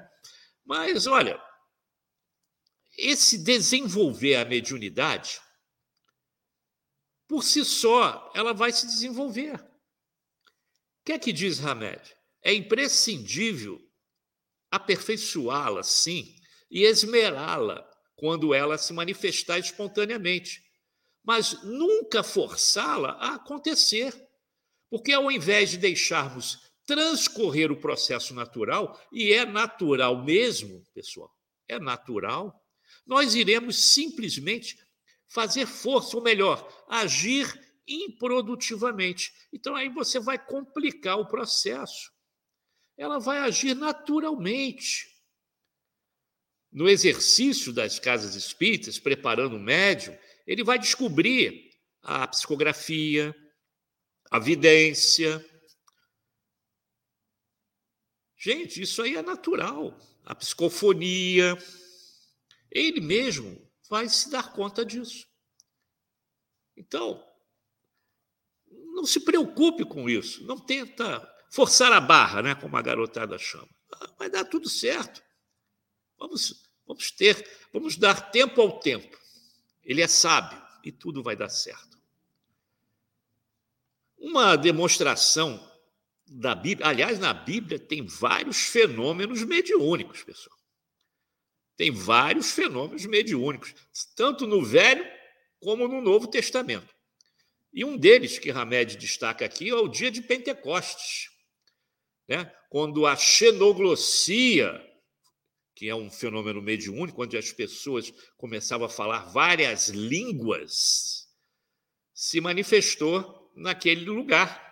[0.65, 1.41] Mas olha,
[2.97, 5.39] esse desenvolver a mediunidade
[7.25, 9.70] por si só, ela vai se desenvolver.
[11.01, 11.99] O que é que diz Hamed?
[12.43, 13.81] É imprescindível
[14.69, 16.35] aperfeiçoá-la, sim,
[16.69, 17.85] e esmerá-la
[18.15, 20.63] quando ela se manifestar espontaneamente,
[21.23, 24.13] mas nunca forçá-la a acontecer.
[24.89, 31.31] Porque ao invés de deixarmos transcorrer o processo natural, e é natural mesmo, pessoal,
[31.67, 32.61] é natural,
[33.07, 34.77] nós iremos simplesmente
[35.27, 37.47] fazer força, ou melhor, agir
[37.91, 39.33] improdutivamente.
[39.51, 42.11] Então aí você vai complicar o processo.
[42.97, 45.09] Ela vai agir naturalmente.
[46.71, 50.17] No exercício das casas espíritas, preparando o médium,
[50.47, 51.69] ele vai descobrir
[52.01, 53.35] a psicografia,
[54.29, 55.45] a vidência.
[58.37, 59.97] Gente, isso aí é natural.
[60.23, 61.57] A psicofonia.
[62.71, 65.27] Ele mesmo vai se dar conta disso.
[66.77, 67.21] Então,
[69.01, 73.67] não se preocupe com isso, não tenta forçar a barra, né, como a garotada chama.
[74.17, 75.21] Vai dar tudo certo.
[76.17, 79.17] Vamos, vamos ter, vamos dar tempo ao tempo.
[79.83, 81.99] Ele é sábio e tudo vai dar certo.
[84.17, 85.59] Uma demonstração
[86.27, 90.61] da Bíblia, aliás, na Bíblia tem vários fenômenos mediúnicos, pessoal
[91.81, 93.73] tem vários fenômenos mediúnicos,
[94.15, 95.03] tanto no Velho
[95.59, 96.93] como no Novo Testamento.
[97.73, 101.29] E um deles que Hamed destaca aqui é o dia de Pentecostes,
[102.27, 102.51] né?
[102.69, 104.81] quando a xenoglossia,
[105.75, 111.27] que é um fenômeno mediúnico, onde as pessoas começavam a falar várias línguas,
[112.13, 114.69] se manifestou naquele lugar.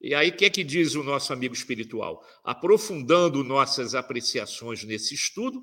[0.00, 2.26] E aí, o que é que diz o nosso amigo espiritual?
[2.42, 5.62] Aprofundando nossas apreciações nesse estudo,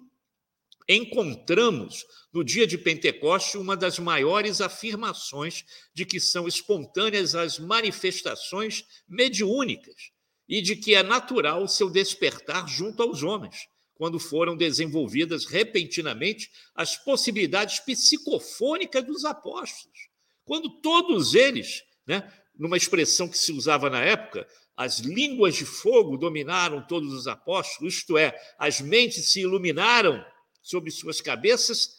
[0.89, 5.63] encontramos no dia de Pentecoste uma das maiores afirmações
[5.93, 10.11] de que são espontâneas as manifestações mediúnicas
[10.47, 16.97] e de que é natural seu despertar junto aos homens, quando foram desenvolvidas repentinamente as
[16.97, 20.09] possibilidades psicofônicas dos apóstolos.
[20.43, 26.17] Quando todos eles, né, numa expressão que se usava na época, as línguas de fogo
[26.17, 30.25] dominaram todos os apóstolos, isto é, as mentes se iluminaram
[30.69, 31.97] sobre suas cabeças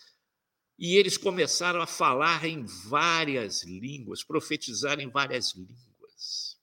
[0.78, 6.56] e eles começaram a falar em várias línguas, profetizar em várias línguas.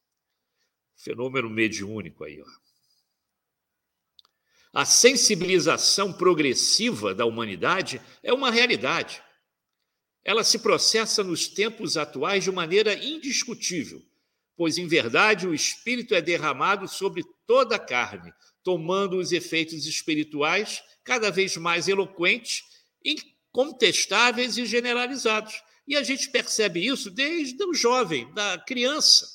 [0.95, 2.45] Fenômeno mediúnico aí, ó.
[4.72, 9.22] A sensibilização progressiva da humanidade é uma realidade.
[10.24, 14.01] Ela se processa nos tempos atuais de maneira indiscutível,
[14.55, 18.34] pois, em verdade, o Espírito é derramado sobre toda a carne,
[18.68, 22.65] tomando os efeitos espirituais cada vez mais eloquentes,
[23.01, 25.63] incontestáveis e generalizados.
[25.88, 29.26] E a gente percebe isso desde o jovem, da criança.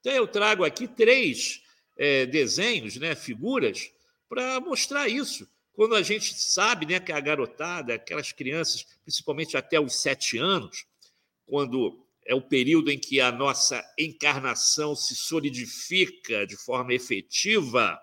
[0.00, 1.60] Então, eu trago aqui três
[1.98, 3.90] é, desenhos, né, figuras,
[4.26, 5.46] para mostrar isso.
[5.74, 10.86] Quando a gente sabe né, que a garotada, aquelas crianças, principalmente até os sete anos,
[11.44, 18.00] quando é o período em que a nossa encarnação se solidifica de forma efetiva,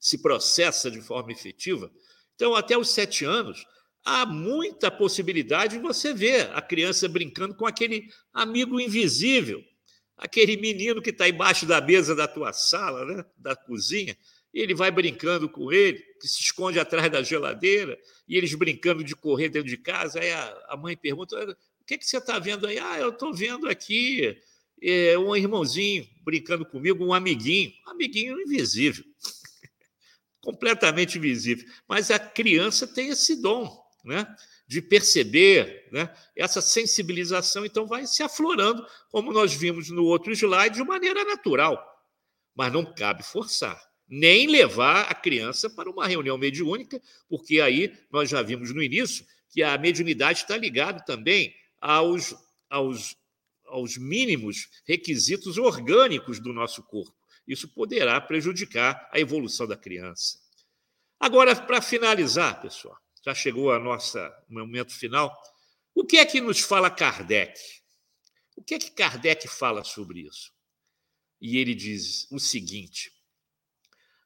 [0.00, 1.90] se processa de forma efetiva.
[2.34, 3.64] Então, até os sete anos,
[4.04, 9.62] há muita possibilidade de você ver a criança brincando com aquele amigo invisível,
[10.16, 14.16] aquele menino que está embaixo da mesa da tua sala, né, da cozinha,
[14.52, 19.14] ele vai brincando com ele, que se esconde atrás da geladeira, e eles brincando de
[19.14, 20.20] correr dentro de casa.
[20.20, 21.36] Aí a, mãe pergunta:
[21.80, 22.78] o que, que você está vendo aí?
[22.78, 24.36] Ah, eu estou vendo aqui
[24.82, 29.04] é, um irmãozinho brincando comigo, um amiguinho, um amiguinho invisível,
[30.40, 31.66] completamente invisível.
[31.88, 34.26] Mas a criança tem esse dom, né?
[34.66, 40.76] de perceber né, essa sensibilização, então vai se aflorando, como nós vimos no outro slide,
[40.76, 41.82] de maneira natural.
[42.54, 48.30] Mas não cabe forçar nem levar a criança para uma reunião mediúnica, porque aí nós
[48.30, 52.34] já vimos no início que a mediunidade está ligada também aos,
[52.70, 53.16] aos,
[53.66, 57.14] aos mínimos requisitos orgânicos do nosso corpo.
[57.48, 60.38] Isso poderá prejudicar a evolução da criança.
[61.18, 65.34] Agora, para finalizar, pessoal, já chegou a nossa momento final.
[65.94, 67.58] O que é que nos fala Kardec?
[68.54, 70.52] O que é que Kardec fala sobre isso?
[71.40, 73.10] E ele diz o seguinte: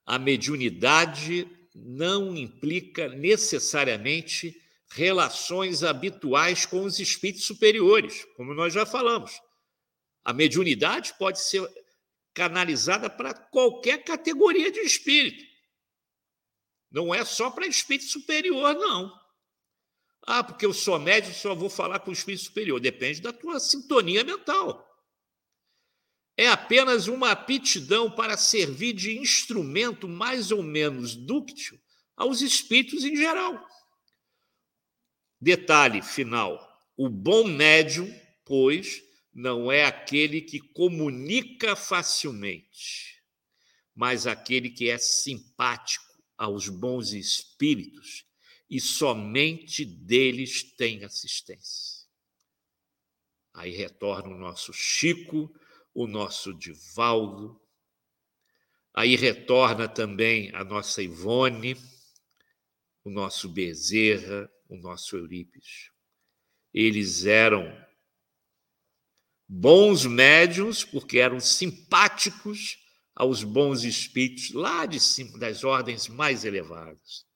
[0.04, 4.60] a mediunidade não implica necessariamente
[4.90, 9.40] relações habituais com os espíritos superiores, como nós já falamos.
[10.24, 11.66] A mediunidade pode ser
[12.34, 15.44] canalizada para qualquer categoria de espírito.
[16.90, 19.12] Não é só para espírito superior, não.
[20.24, 22.78] Ah, porque eu sou médium, só vou falar com o espírito superior.
[22.78, 24.88] Depende da tua sintonia mental
[26.36, 31.78] é apenas uma aptidão para servir de instrumento mais ou menos dúctil
[32.16, 33.64] aos espíritos em geral.
[35.40, 36.58] Detalhe final:
[36.96, 38.12] o bom médium,
[38.44, 39.02] pois,
[39.32, 43.22] não é aquele que comunica facilmente,
[43.94, 46.04] mas aquele que é simpático
[46.36, 48.26] aos bons espíritos
[48.68, 52.02] e somente deles tem assistência.
[53.54, 55.54] Aí retorna o nosso Chico
[55.94, 57.60] o nosso Divaldo.
[58.94, 61.76] Aí retorna também a nossa Ivone,
[63.04, 65.90] o nosso Bezerra, o nosso Eurípides.
[66.72, 67.64] Eles eram
[69.54, 72.78] bons médiums porque eram simpáticos
[73.14, 77.26] aos bons espíritos lá de cima, das ordens mais elevadas.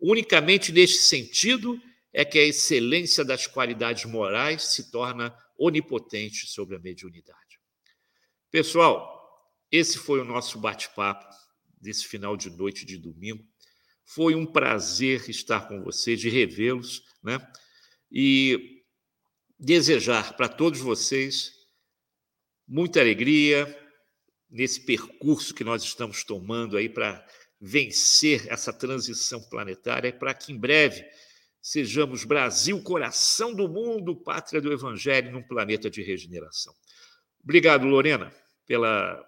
[0.00, 1.80] Unicamente neste sentido
[2.12, 7.60] é que a excelência das qualidades morais se torna onipotente sobre a mediunidade.
[8.50, 9.22] Pessoal,
[9.70, 11.32] esse foi o nosso bate-papo
[11.80, 13.46] desse final de noite de domingo.
[14.04, 17.38] Foi um prazer estar com vocês, de revê-los, né?
[18.10, 18.71] E
[19.62, 21.52] desejar para todos vocês
[22.66, 23.78] muita alegria
[24.50, 27.24] nesse percurso que nós estamos tomando aí para
[27.60, 31.04] vencer essa transição planetária, para que em breve
[31.60, 36.74] sejamos Brasil, coração do mundo, pátria do Evangelho, num planeta de regeneração.
[37.42, 38.32] Obrigado, Lorena
[38.66, 39.22] pela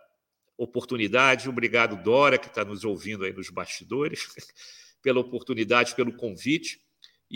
[0.57, 1.49] oportunidade.
[1.49, 4.27] Obrigado, Dora, que está nos ouvindo aí nos bastidores,
[5.03, 6.81] pela oportunidade, pelo convite.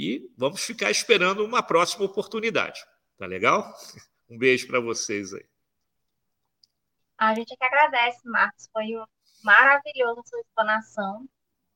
[0.01, 2.81] E vamos ficar esperando uma próxima oportunidade.
[3.19, 3.65] Tá legal?
[4.31, 5.49] Um beijo para vocês aí.
[7.17, 8.69] A gente que agradece, Marcos.
[8.71, 8.85] Foi
[9.43, 11.27] maravilhosa a sua explanação.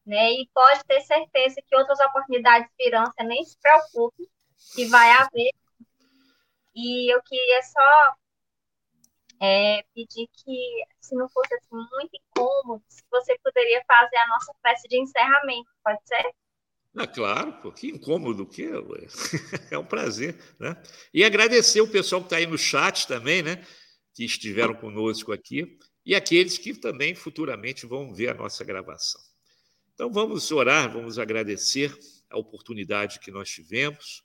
[0.04, 0.32] Né?
[0.32, 4.30] E pode ter certeza que outras oportunidades virão, você nem se preocupe,
[4.74, 5.50] que vai haver.
[6.74, 8.14] E eu queria só
[9.40, 14.52] é, pedir que, se não fosse assim, muito incômodo, se você poderia fazer a nossa
[14.60, 16.34] festa de encerramento, pode ser?
[16.94, 18.72] Ah, claro, pô, que incômodo que é,
[19.74, 20.76] é um prazer, né?
[21.12, 23.64] E agradecer o pessoal que está aí no chat também, né?
[24.14, 25.78] Que estiveram conosco aqui.
[26.04, 29.20] e aqueles que também futuramente vão ver a nossa gravação.
[29.94, 31.96] Então vamos orar, vamos agradecer
[32.28, 34.22] a oportunidade que nós tivemos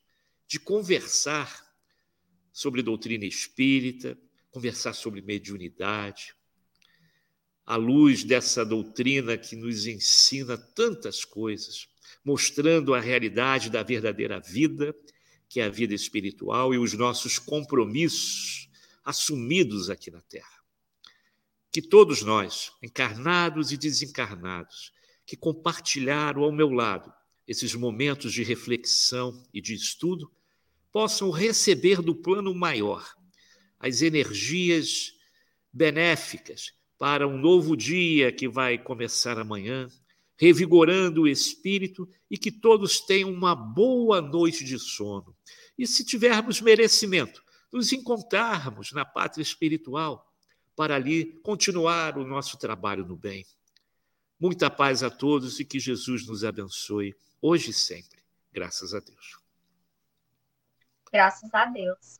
[0.47, 1.65] de conversar
[2.51, 4.18] sobre doutrina espírita,
[4.49, 6.34] conversar sobre mediunidade,
[7.65, 11.88] à luz dessa doutrina que nos ensina tantas coisas,
[12.24, 14.95] mostrando a realidade da verdadeira vida,
[15.49, 18.70] que é a vida espiritual e os nossos compromissos
[19.03, 20.58] assumidos aqui na Terra.
[21.72, 24.91] Que todos nós, encarnados e desencarnados,
[25.26, 27.14] que compartilharam ao meu lado
[27.47, 30.32] esses momentos de reflexão e de estudo,
[30.91, 33.16] possam receber do plano maior
[33.80, 35.14] as energias
[35.72, 39.88] benéficas para um novo dia que vai começar amanhã,
[40.39, 45.35] revigorando o espírito e que todos tenham uma boa noite de sono.
[45.77, 50.25] E se tivermos merecimento, nos encontrarmos na pátria espiritual
[50.75, 53.45] para ali continuar o nosso trabalho no bem.
[54.39, 58.23] Muita paz a todos e que Jesus nos abençoe hoje e sempre.
[58.51, 59.39] Graças a Deus.
[61.11, 62.19] Graças a Deus.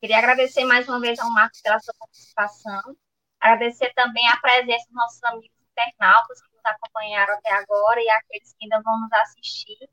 [0.00, 2.96] Queria agradecer mais uma vez ao Marcos pela sua participação.
[3.40, 8.64] Agradecer também a presença dos nossos amigos internautas nos acompanharam até agora e aqueles que
[8.64, 9.88] ainda vão nos assistir,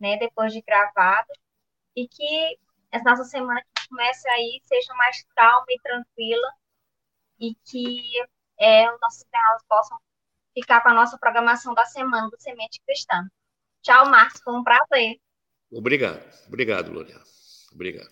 [0.00, 1.32] né, depois de gravado.
[1.94, 2.58] E que
[2.90, 6.52] essa nossa semana que começa aí seja mais calma e tranquila
[7.38, 8.02] e que
[8.58, 9.98] é, os nossos internautas possam
[10.54, 13.28] ficar com a nossa programação da semana do Semente Cristã.
[13.82, 15.20] Tchau, Marcos, foi um prazer.
[15.70, 17.24] Obrigado, obrigado, Loriana.
[17.72, 18.10] Obrigado.